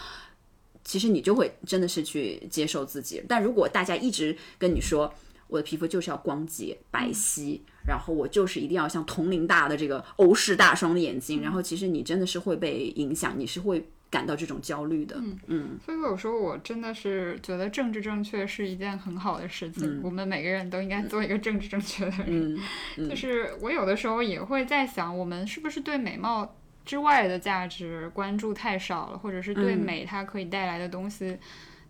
[0.82, 3.22] 其实你就会真的是去接受自己。
[3.28, 5.12] 但如果大家一直跟你说
[5.48, 15.16] 我的皮肤就是要光洁白皙，然后我就是一定要像铜铃大的这个欧式大双眼睛，然后其实你真的是会被影响，你是会感到这种焦虑的。
[15.18, 22.58] 嗯嗯所以有时候我真的是觉得政治正确是一件很好的事情，我们每个人都应该做一个政治正确的人。
[22.96, 31.36] 嗯 就是我有的时候也会在想，我们是不是对美貌之外的价值关注太少了，或者是对嗯美它可以带来的东西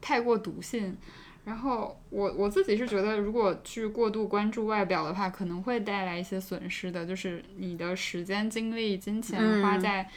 [0.00, 0.96] 太过笃信。
[1.44, 9.62] 然后我我自己是觉得，如果去过度关注外表的话，可能会带来一些损失的，就是你的时间、精力、金钱嗯。
[9.62, 10.08] 花在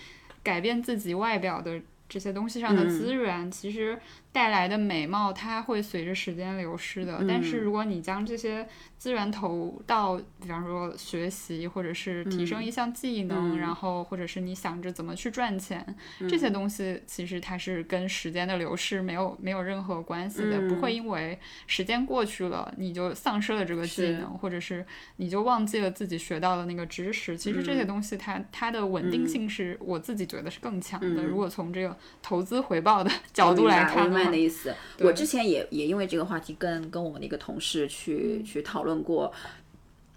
[0.41, 2.89] 改变自己外表的这些东西上的嗯。
[2.89, 3.99] 资源，其实
[4.37, 7.25] 带来的美貌它会随着时间流失的。
[7.27, 8.67] 但嗯是如果你将这些
[8.99, 13.57] 资源投到，比方说学习，或者是提升一项技能，嗯。
[13.57, 15.83] 然后或者是你想着怎么去赚钱，
[16.29, 27.35] 这些东西其实它是跟时间的流逝没有没有任何关系的，嗯不会因为时间过去了你就丧失了这个技能，或者是你就忘记了自己学到的那个知识。
[27.35, 27.87] 其实这些嗯。
[27.87, 31.23] 东西它它的稳定性是我自己觉得是更强的。
[31.23, 31.25] 嗯。
[31.25, 34.73] 如果从这个投资回报的角度来看的意思。
[34.99, 39.31] 我之前也也因为这个话题跟跟我们的一个同事去、去讨论过，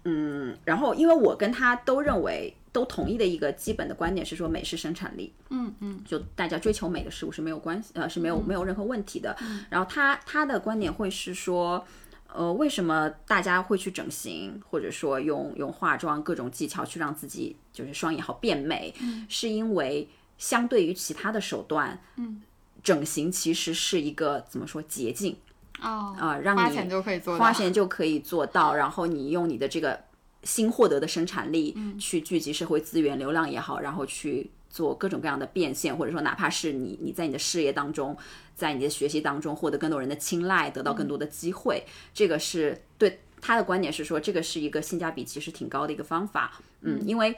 [0.05, 9.35] 嗯，然后因为我跟他都认为都同意的一个基本的观点是说美是生产力，嗯嗯就大家追求美的事物是没有关系，呃是没有没有任何问题的。
[9.69, 11.85] 然后他他的观点会是说。
[12.33, 18.93] 呃，为什么大家会去整形，或者说用用化妆各种技巧去让自己就是双眼好变美？
[19.27, 22.41] 是因为相对于其他的手段，嗯，
[22.83, 25.35] 整形其实是一个怎么说捷径，
[25.81, 27.43] 哦，啊、让你花钱就可以做到。
[27.43, 29.99] 花钱就可以做到，然后你用你的这个
[30.43, 38.17] 新获得的生产力嗯去聚集社会资源、流量也好，然后去做各种各样的变现，或者说哪怕是你你在你的事业当中，
[38.55, 47.35] 在你的学习当中获得更多人的青睐，得到更多的机会，这个是对他的观点是说，这个是一个性价比其实挺高的一个方法，嗯，因为。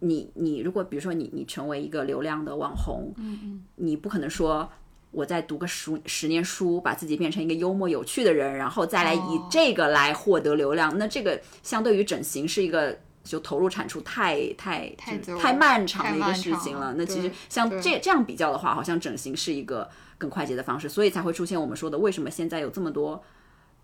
[0.00, 4.70] 你你如果比如说你你成为一个流量的网红，嗯嗯，你不可能说
[5.10, 10.96] 我再读个十十年书，把自己变成一个幽默有趣的人，然后再来以哦这个来获得流量。
[10.98, 16.88] 那这个相对于整形是一个就投入产出太太太太漫长的一个事情了。
[16.88, 19.88] 了那其实像这这样比较的话，好像整形是一个
[20.18, 23.22] 更快捷的方式，所以才会出现我们说的为什么现在有这么多。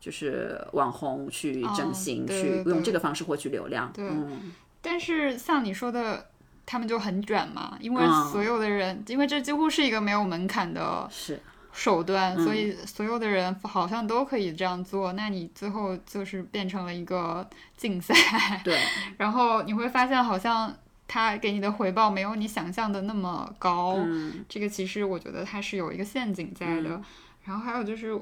[0.02, 3.88] 就是网红去整形，去用这个方式获取流量。
[3.94, 4.50] 对嗯，
[4.82, 6.28] 但是像你说的，
[6.66, 11.40] 他们就很卷嘛，因为嗯所有的人，因为这几乎是一个没有门槛的是
[11.72, 15.14] 手段，嗯所以所有的人好像都可以这样做。
[15.14, 18.78] 那你最后就是变成了一个 竞赛，对，
[19.16, 20.74] 然后你会发现好像。
[21.08, 26.98] 他给你的回报没有你想象的那么高，嗯这个其实我觉得它是有一个陷阱在的。
[27.44, 28.18] 然后还有就是，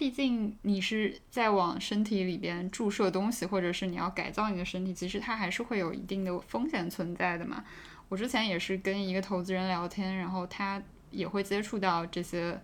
[0.00, 7.62] 毕竟你是在往身体里边注射东西，或者是你要改造你的身体，其实它还是会有一定的风险存在的嘛。
[8.08, 12.58] 我之前也是跟一个投资人聊天，然后他也会接触到这些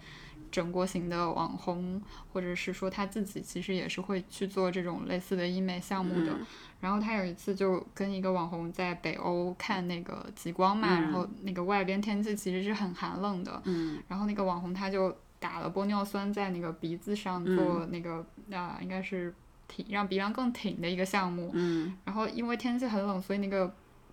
[0.51, 2.01] 整过型的网红，
[2.33, 6.35] 或者是说他自己其实也是会去做这种类似的医美项目的。
[6.81, 19.35] 然后他有一次就跟一个网红在北欧看那个极光嘛，然后那个外边天气其实是很寒冷的，嗯然后那个网红他就打了玻尿酸在那个鼻子上做那个啊、应该是
[19.69, 21.51] 挺让鼻梁更挺的一个项目。
[21.55, 21.97] 嗯。
[22.05, 23.73] 然后因为天气很冷，所以那个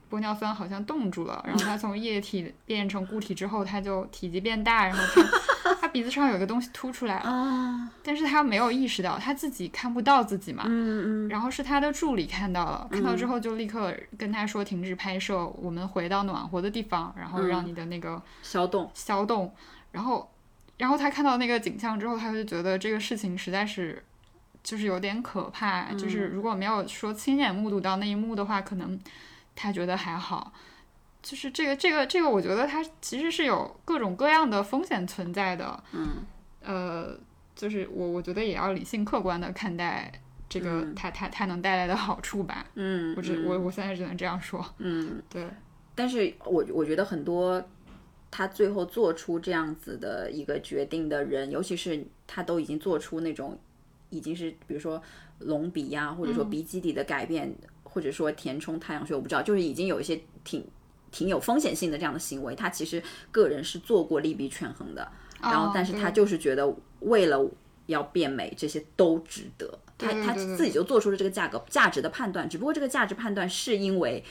[0.10, 1.44] 玻尿酸好像冻住了。
[1.46, 10.64] 然后它从液体变成固体之后，它就体积变大，然后它它鼻子上有一个东西凸出来了，啊，但是他没有意识到，他自己看不到自己嘛。
[10.68, 11.30] 嗯嗯。
[11.30, 19.54] 然后是他的助理看到了，看到之后就立刻跟他说停止拍摄，我们回到暖和的地方，然后让你的那个消冻，消冻，
[19.92, 20.30] 然后，
[20.78, 24.04] 然后他看到那个景象之后，他就觉得这个事情实在是
[24.64, 29.00] 就是有点可怕，就是如果没有说亲眼目睹到那一幕的话，可能
[29.56, 30.52] 他觉得还好。
[31.22, 35.82] 就是这个这个这个，我觉得它其实是有各种各样的风险存在的。
[35.94, 36.18] 嗯
[36.62, 37.18] 呃，
[37.56, 40.12] 就是我我觉得也要理性客观的看待
[40.50, 42.66] 这个它它它能带来的好处吧。
[42.76, 44.66] 嗯，我只我我现在只能这样说。
[44.80, 45.22] 嗯。
[45.30, 45.48] 对，
[45.96, 47.64] 但是我我觉得很多
[48.36, 53.56] 他最后做出这样子的一个决定的人，尤其是他都已经做出那种
[54.10, 55.00] 已经是比如说
[55.38, 60.66] 隆鼻呀、或者说鼻基底的改变，或者说填充太阳穴，我不知道，就是已经有一些挺
[61.12, 63.00] 挺有风险性的这样的行为，他其实
[63.32, 65.08] 个人是做过利弊权衡的，
[65.40, 67.48] 然后哦但是他就是觉得为了
[67.86, 69.78] 要变美，这些都值得。
[69.96, 74.24] 他他自己就做出了这个价格价值的判断，只不过这个价值判断是因为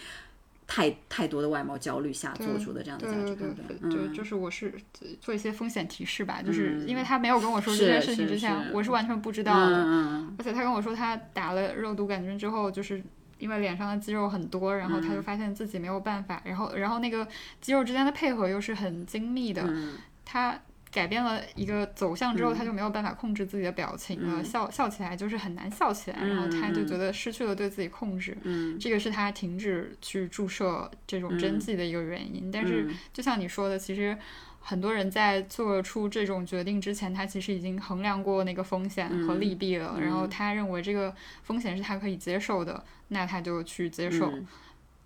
[0.74, 3.78] 太太多的外貌焦虑下做出的这样的价值对对判断。
[3.78, 4.72] 对，就嗯，就是我是
[5.20, 9.84] 做一些风险提示吧，就是因为他没有跟我说这件事情之前，我是完全不知道的。
[9.84, 13.02] 嗯而且他跟我说他打了肉毒杆菌之后，就是
[13.38, 17.28] 因为脸上的肌肉很多，然后他就嗯发现自己没有办法，然后然后那个
[17.60, 20.58] 肌肉之间的配合又是很精密的，嗯他
[20.92, 24.36] 改变了一个走向之后，他就没有办法控制自己的表情嗯。
[24.36, 28.78] 了，笑笑起来就是很难笑起来，然后他就觉得失去了对自己控制，嗯。
[28.78, 32.50] 这个是他停止去注射这种针剂的一个原因。
[32.52, 32.94] 但是嗯。
[33.12, 34.16] 就像你说的，其实
[34.60, 44.30] 很多人在做出这种决定之前，他其实已经衡量过那个风险和利弊了，然后他认为这个风险是他可以接受的，那他就去接受。
[44.30, 44.46] 嗯。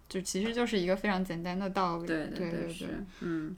[0.09, 2.07] 就其实就是一个非常简单的道理。
[2.07, 2.89] 对对对对，
[3.21, 3.57] 嗯。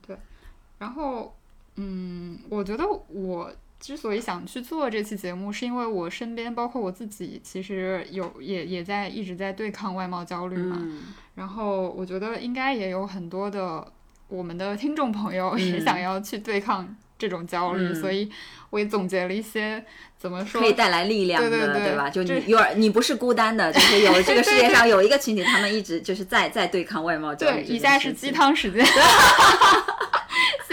[0.79, 1.37] 然后，
[1.79, 3.51] 嗯，我觉得我
[3.81, 10.76] 之所以想去做这期节目，是因为我身边包括我自己，其实有也也在一直在对抗外貌焦虑嘛。
[10.81, 11.03] 嗯
[11.37, 13.87] 然后我觉得应该也有很多的
[14.26, 18.29] 我们的听众朋友也嗯想要去对抗这种焦虑，嗯所以
[18.70, 19.85] 我也总结了一些
[20.18, 22.11] 怎么说可以带来力量的，对对对吧？
[22.11, 27.76] 就这你有你不是孤单的，就是有这个世界上有一个群体，他们一直就是在在对抗外貌焦虑对。
[27.76, 28.85] 以下是鸡汤时间，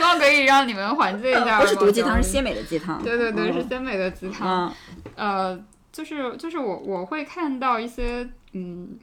[0.07, 3.01] 希望可以让你们缓解一下、呃不是毒鸡汤，是鲜美的鸡汤。
[3.03, 3.53] 对对对，嗯。
[3.53, 4.67] 是鲜美的鸡汤。
[5.15, 5.53] 嗯。
[5.55, 8.97] 呃，就是就是我我会看到一些嗯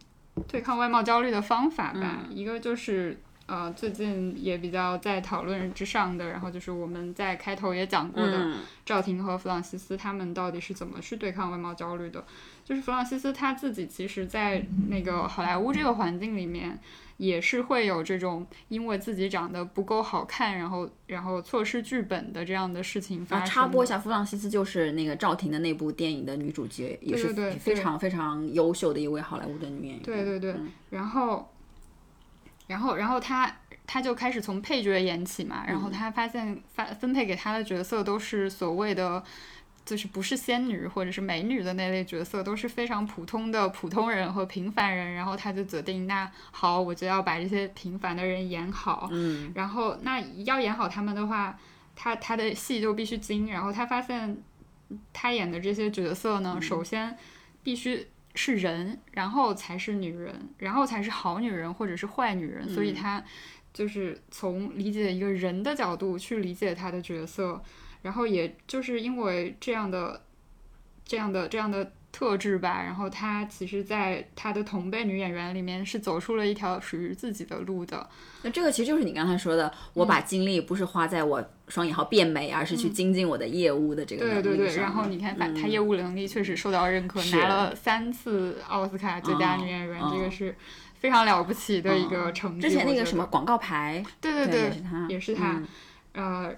[0.48, 2.36] 对抗外貌焦虑的方法吧，嗯。
[2.36, 3.18] 一个就是
[3.52, 12.24] 呃最近也比较在讨论之上的，然后就是我们在开头也讲过的嗯赵婷和弗朗西斯他们到底是怎么去对抗外貌焦虑的。
[12.64, 16.78] 就是弗朗西斯他自己其实，在那个好莱坞这个环境里面，
[17.16, 23.48] 也是会有这种因为自己长得不够好看，然后然后错失剧本的这样的事情发啊，生。
[23.48, 30.02] 插播一下，弗朗西斯就是那个赵婷的那部电影的女主角，也是非常非常优秀的一位好莱坞的女演员。
[30.02, 31.51] 对对对，嗯然后，
[32.66, 33.54] 然后，然后他
[33.86, 39.22] 他就开始从配角演起嘛，然后嗯他发现发分配给他的角色都是所谓的。
[39.84, 45.12] 就是不是仙女或者是美女的那类角色，都是非常普通的普通人和平凡人。
[45.14, 49.08] 然后他就决定，那好，我就要把这些平凡的人演好。
[49.10, 51.58] 嗯，然后那要演好他们的话，
[51.96, 53.50] 他他的戏就必须精。
[53.50, 54.40] 然后他发现
[55.12, 57.18] 他演的这些角色呢，首先
[57.64, 62.68] 必须是人，然后才是女人，然后才是好女人或者是坏女人。
[62.68, 63.24] 所以他
[63.72, 67.62] 就是从理解一个人的角度去理解她的角色，
[68.02, 70.22] 然后也就是因为这样的
[71.04, 71.92] 这样的这样的。
[72.12, 78.06] 特质吧，然后她其实，在她的同辈女演员里面是走出了一条属于自己的路的。
[78.42, 90.54] 那这个其实就是你刚才说的，我把精力不是花在我双引号变美，而是去精进我的业务的这个能对对对，然后你看，把嗯她业务能力确实受到认可，是拿了三次奥斯卡最佳女演员，嗯这个是
[91.00, 92.68] 非常了不起的一个嗯成绩。
[92.68, 95.52] 之前那个什么广告牌，对对对也是他也是他。
[95.52, 95.66] 嗯
[96.14, 96.54] 呃，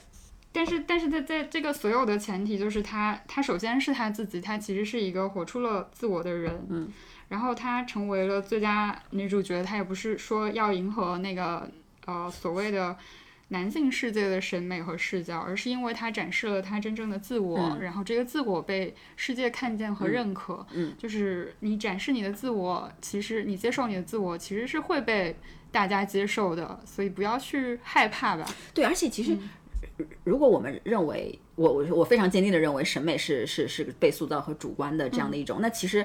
[0.55, 6.89] 但是但是在在这个所有的前提，就是他他首先是他自己，他其实是一个活出了自我的人，嗯，
[7.29, 11.69] 然后他成为了最佳女主角，他也不是说要迎合那个
[12.07, 12.97] 呃所谓的。
[13.49, 20.67] 男性世界的审美和视角，而是因为他展示了他真正的自我，嗯然后这个自我被世界看见和认可。
[20.73, 25.37] 嗯就是你展示你的自我，其实你接受你的自我，其实是会被
[25.71, 28.45] 大家接受的，所以不要去害怕吧。
[28.73, 29.51] 对，而且其实嗯
[30.25, 36.05] 如果我们认为，我我我非常坚定的认为审美是是是被塑造和主观的这样的一种，那其实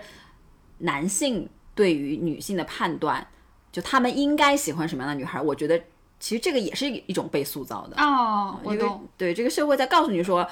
[0.80, 3.26] 男性对于女性的判断，
[3.72, 5.82] 就他们应该喜欢什么样的女孩，我觉得
[6.20, 8.02] 其实这个也是一种被塑造的。
[8.02, 9.08] 哦，我因为懂。
[9.18, 10.48] 对这个社会在告诉你说，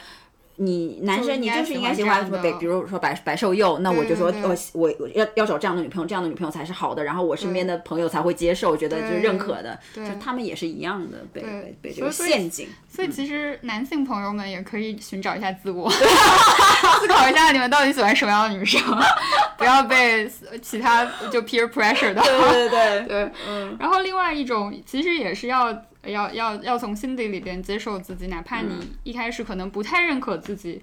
[0.59, 12.67] 你男生你就是应该喜欢什么白，比如说白白瘦幼，那我就说我我我要要找这样的女朋友，这样的女朋友才是好的，然后我身边的朋友才会接受，觉得就是认可的，就他们也是一样的被对被被这个陷阱。
[12.89, 18.81] 所以其 实男性朋友们也可以寻找一下自我， 思考一下你们到底喜欢什么样的女生，
[19.57, 20.29] 不要被
[20.61, 22.23] 其他就 peer pressure 到。
[22.23, 25.71] 对对对，对， 嗯然后另外一种其实也是要
[26.07, 30.81] 要要要从心底里边接受自己，哪怕你一开始可能不太认可自己，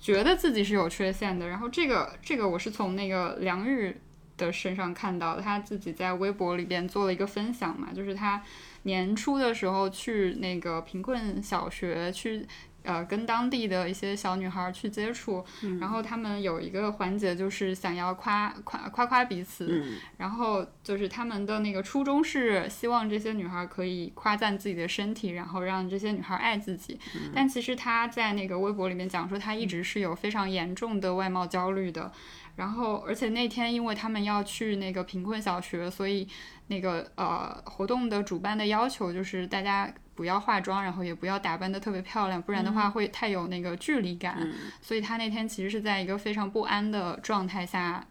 [0.00, 1.48] 觉得自己是有缺陷的。
[1.48, 3.96] 然后这个这个我是从那个梁玉
[4.36, 8.42] 的身上看到的，他自己在微博里边做了一个分享嘛，就是他
[8.82, 12.46] 年初的时候去那个贫困小学去。
[12.84, 15.44] 呃，跟当地的一些小女孩儿去接触，
[15.80, 27.00] 然后他们有一个环节就是想要夸夸夸夸彼此，嗯然后就是他们的那个初衷是希望这些女孩可以夸赞自己的身体，然后让这些女孩爱自己。
[27.34, 32.12] 但其实她在那个微博里面讲说，她一直是有非常严重的外貌焦虑的。
[32.56, 36.28] 然后，而且那天因为他们要去那个贫困小学，所以
[36.68, 44.38] 那个呃活动的主办的要求就是大家不要化妆，然后也不要打扮的特别漂亮，不然的话会太有那个距离感。
[44.80, 48.04] 所以他那天其实是在一个非常不安的状态下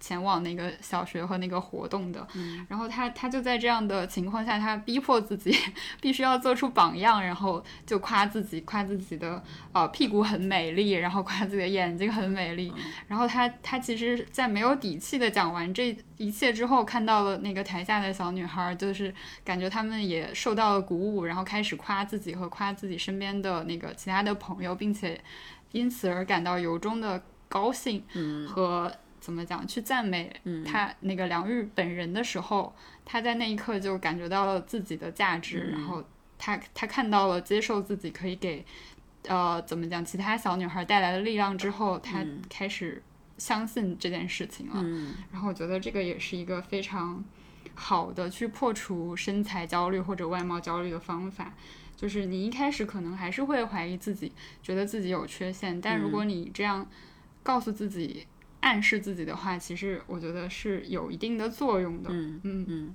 [0.00, 2.26] 前往那个小学和那个活动的。
[2.68, 5.56] 然后他他就在这样的情况下，他逼迫自己
[6.00, 9.42] 必须要做出榜样，然后就夸自己，夸自己的
[9.72, 12.72] 呃屁股很美丽，然后夸自己的眼睛很美丽。
[13.06, 19.12] 然后他他其实，在没有底气的讲完这一切之后，看到了那个台下的小女孩，就是
[19.44, 25.20] 感觉他们也受到了鼓舞，然后开始夸自己和夸自己身边的那个其他的朋友，并且
[25.72, 28.02] 因此而感到由衷的高兴
[28.46, 28.92] 和。
[29.28, 29.68] 怎么讲？
[29.68, 32.74] 去赞美他那个梁玉本人的时候，
[33.04, 36.02] 他在那一刻就感觉到了自己的价值，然后
[36.38, 38.64] 他他看到了接受自己可以给
[39.26, 43.02] 呃怎么讲其他小女孩带来的力量之后，他开始
[43.36, 44.76] 相信这件事情了。
[44.76, 47.22] 嗯然后我觉得这个也是一个非常
[47.74, 51.52] 好的去破除身材焦虑或者外貌焦虑的方法。
[51.94, 56.86] 就是你一开始可能还是会怀疑自己，觉得自己有缺陷，但如果你这样
[57.42, 58.24] 告诉自己、
[58.60, 62.10] 暗示自己的话，其实我觉得是有一定的作用的。
[62.12, 62.94] 嗯嗯嗯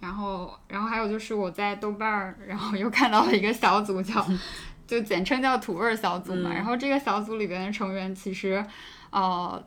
[0.00, 4.26] 然后，然后还有就是我在豆瓣儿，然后又看到了一个小组叫，
[4.86, 6.50] 就简称叫土味儿小组嘛。
[6.50, 8.62] 嗯然后这个小组里边的成员其实，
[9.10, 9.64] 呃，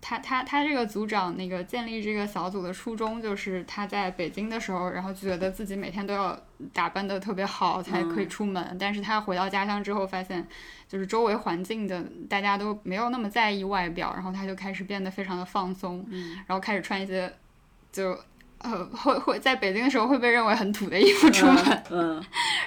[0.00, 6.38] 他他他这个组长那个建立这个小组的初衷就是他在北京的时候，然后就觉得自己每天都要
[6.72, 10.46] 打扮的特别好才可以出门，但是他回到家乡之后发现，
[10.88, 16.06] 就是周围环境的大家都没有那么在意外表，然后他就开始变得非常的放松，
[16.46, 17.32] 然后开始穿一些
[17.92, 18.18] 就。
[18.62, 22.22] 呃，会会在北京的时候会被认为很土的衣服出门， 嗯，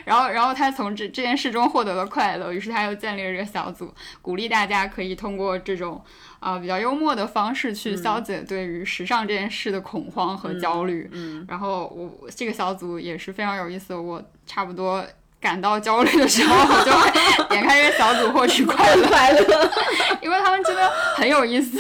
[0.06, 6.04] 然后然后他从这这件事中获得了快乐，于是他又建立了这个小组，鼓励大家可以通过这种
[6.40, 11.08] 啊比较幽默的方式去消解对于时尚这件事的恐慌和焦虑。
[11.12, 15.06] 嗯，然后我这个小组也是非常有意思，我差不多。
[15.44, 19.72] 感到焦虑的时候，我就会点开这个小组获取快乐， 快乐，
[20.22, 21.78] 因为他们真的很有意思。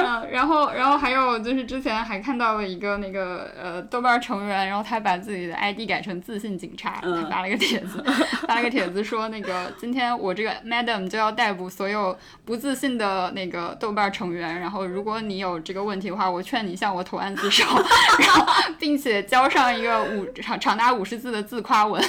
[0.00, 8.02] 嗯，然后，然后还有就是之前还看到了一个那个呃豆瓣成员，然后他把自己的 ID 改成自信警察，他发了个帖子，
[8.46, 12.16] 发了个帖子说那个今天我这个 Madam 就要逮捕所有
[12.46, 17.64] 不自信的那个豆瓣成员，然后如果你有这个问题的话，我劝你向我投案自首，
[18.18, 18.46] 然后
[18.78, 22.02] 并且交上一个五长长达五十字的自夸文。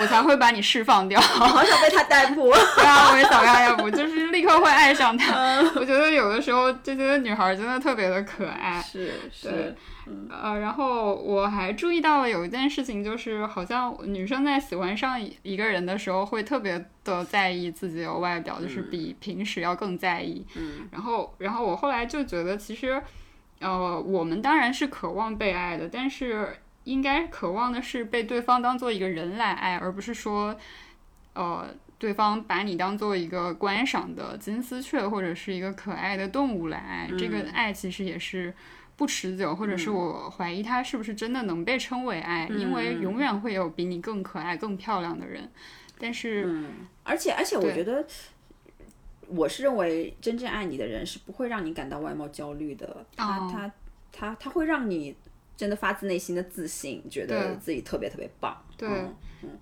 [0.00, 1.20] 我才会把你释放掉。
[1.20, 2.50] 好想被他逮捕。
[2.76, 5.58] 对啊，我也想要逮捕，就是立刻会爱上他。
[5.76, 8.80] 我觉得有的时候这些女孩真的特别的可爱。
[8.82, 9.76] 是是。
[10.28, 20.44] 呃，然后我还注意到了有一件事情，就是好像女生在喜欢上一个人的时候，会特别的在意自己的外表，就是比平时要更在意。
[20.56, 20.88] 嗯。
[20.90, 23.00] 然后，然后我后来就觉得，其实，
[23.60, 26.56] 呃，我们当然是渴望被爱的，但是。
[26.84, 30.56] 应该渴望的是被对方当做一个人来爱，而不是说，
[31.34, 31.68] 呃，
[31.98, 37.10] 对方把你当做一个观赏的金丝雀或者是一个可爱的动物来爱。
[37.18, 38.54] 这个爱其实也是
[38.96, 45.50] 不持久，或者是我怀疑它是不是真的能被称为爱，因为永远会有比你更可爱、更漂亮的人。
[45.98, 46.64] 但是，
[47.04, 48.06] 而且而且，我觉得，
[49.26, 53.04] 我是认为真正爱你的人是不会让你感到外貌焦虑的。
[53.14, 53.70] 他他
[54.10, 55.14] 他他会让你。
[55.60, 58.56] 真的发自内心的自信，觉得自己特别特别棒。
[58.78, 58.88] 对，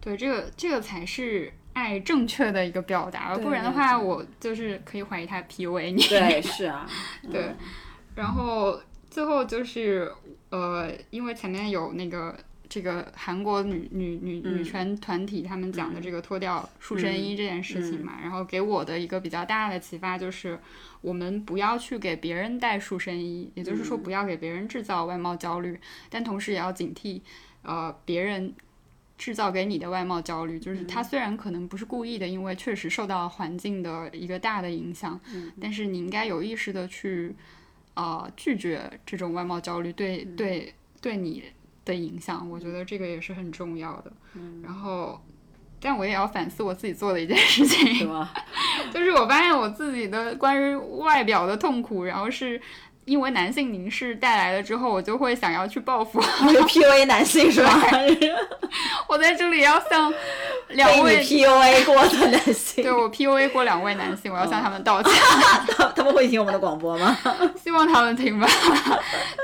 [0.01, 6.01] 对，这个这个才是爱正确的一个表达，不然的话，我就是可以怀疑他 PUA 你。
[6.05, 6.88] 对，是啊，
[7.32, 7.53] 对。
[8.14, 8.80] 然后
[9.11, 10.09] 最后就是
[10.51, 12.32] 呃，因为前面有那个。
[12.69, 20.59] 这个韩国女女女女权团体他们讲的这个脱掉束身衣这件事情嘛，然后给我的一个比较大的启发就是，
[21.01, 27.23] 我们不要去给别人带束身衣，也就是说不要给别人制造外貌焦虑，但同时也要警惕，
[27.62, 28.53] 呃，别人
[29.16, 35.19] 制造给你的外貌焦虑，就是他虽然可能不是故意的，因为确实受到环境的一个大的影响，
[35.59, 37.35] 但是你应该有意识的去，
[37.95, 41.43] 呃，拒绝这种外貌焦虑对对对你。
[41.89, 44.12] 的影响，我觉得这个也是很重要的。
[44.34, 45.20] 嗯，然后，
[45.80, 48.09] 但我也要反思我自己做的一件事情？
[48.93, 52.61] 就是我发现我自己的关于外表的痛苦，然后是。
[53.05, 57.82] 因为男性凝视带来了之后，我就会想要去报复， PUA 男性是吧？
[59.09, 60.12] 我在这里要向
[60.71, 65.12] 两位 PUA 过的男性，对我 PUA 过两位男性，我要向他们道歉。
[65.97, 67.16] 他们会听我们的广播吗？
[67.62, 68.47] 希望他们听吧。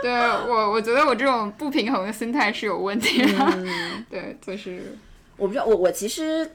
[0.02, 0.12] 对
[0.48, 3.58] 我，我觉得我这种不平衡的心态是有问题的。
[4.10, 4.96] 对，就是
[5.36, 6.50] 我不知道，我我其实。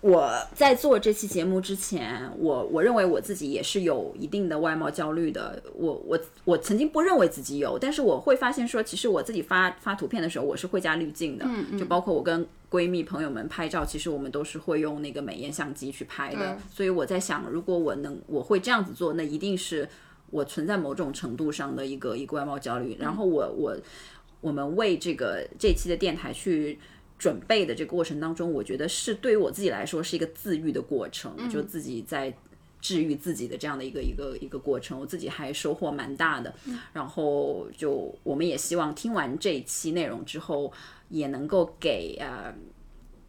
[0.00, 5.60] 我在做这期节目之前，我我认为我自己也是有一定的外貌焦虑的。
[5.74, 11.44] 我我我曾经不认为自己有，但是我会发现说，其实我自己发发图片的时候，我是会加滤镜的。
[11.48, 11.78] 嗯嗯。
[11.78, 16.56] 就包括我跟闺蜜朋友们拍照，其实我们都是会用那个美颜相机去拍的。
[16.72, 19.88] 所以我在想，如果我能我会这样子做，那一定是
[20.30, 22.96] 我存在某种程度上的一个一个外貌焦虑。
[23.00, 23.76] 然后我我
[24.40, 26.78] 我们为这个这期的电台去。
[27.18, 32.32] 准备的这个过程当中，我觉得是对于我自己来说是一个自愈的过程，就自己在
[32.80, 36.54] 治愈自己的这样的一个一个一个过程，我自己还收获蛮大的。
[36.92, 40.72] 然后就我们也希望听完这一期内容之后，
[41.08, 42.54] 也能够给呃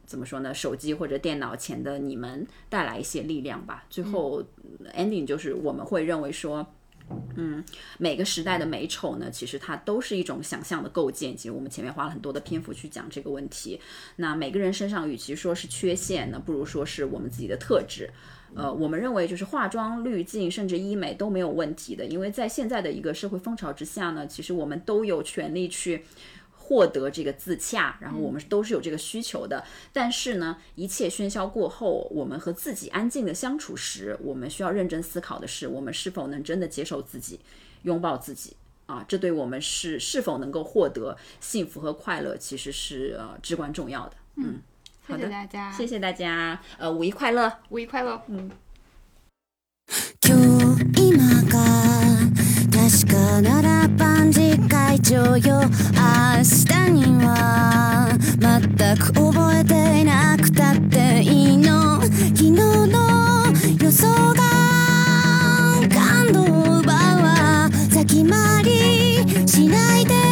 [0.05, 3.85] 怎么说呢，手机或者电脑前的你们带来一些力量吧。
[3.89, 4.43] 最后
[4.95, 6.65] ending 就是我们会认为说。
[7.35, 7.63] 嗯，
[7.97, 11.35] 每个时代的美丑呢，其实它都是一种想象的构建。
[11.35, 13.79] 其实我们前面花了很多的篇幅去讲这个问题。
[14.17, 18.09] 那每个人身上，与其说是缺陷呢，不如说是我们自己的特质。
[18.55, 26.03] 呃，我们认为就是化妆、滤镜，甚至医美都没有问题的，因为在现在的一个社会风潮之下呢，其实我们都有权利去。
[26.69, 29.65] 获得这个自洽，然后我们都是有这个需求的。
[29.91, 37.39] 但是呢，一切喧嚣过后，我们和自己安静的相处时，我们需要认真思考的是，我们是否能真的接受自己，
[37.81, 38.55] 拥抱自己
[38.85, 39.03] 啊？
[39.07, 44.13] 这对我们是是否能够获得幸福和快乐，其实是呃至关重要的。
[44.35, 44.61] 嗯，
[45.07, 48.51] 好的，大家，谢谢大家，呃，五一快乐，五一快乐，嗯。
[52.89, 55.61] 確かなら万事会長よ。
[55.61, 58.09] 明日には
[58.39, 62.01] 全く覚えていなくたっていいの。
[62.01, 64.41] 昨日の予想が
[65.87, 70.28] 感動を奪うは先回りしないで。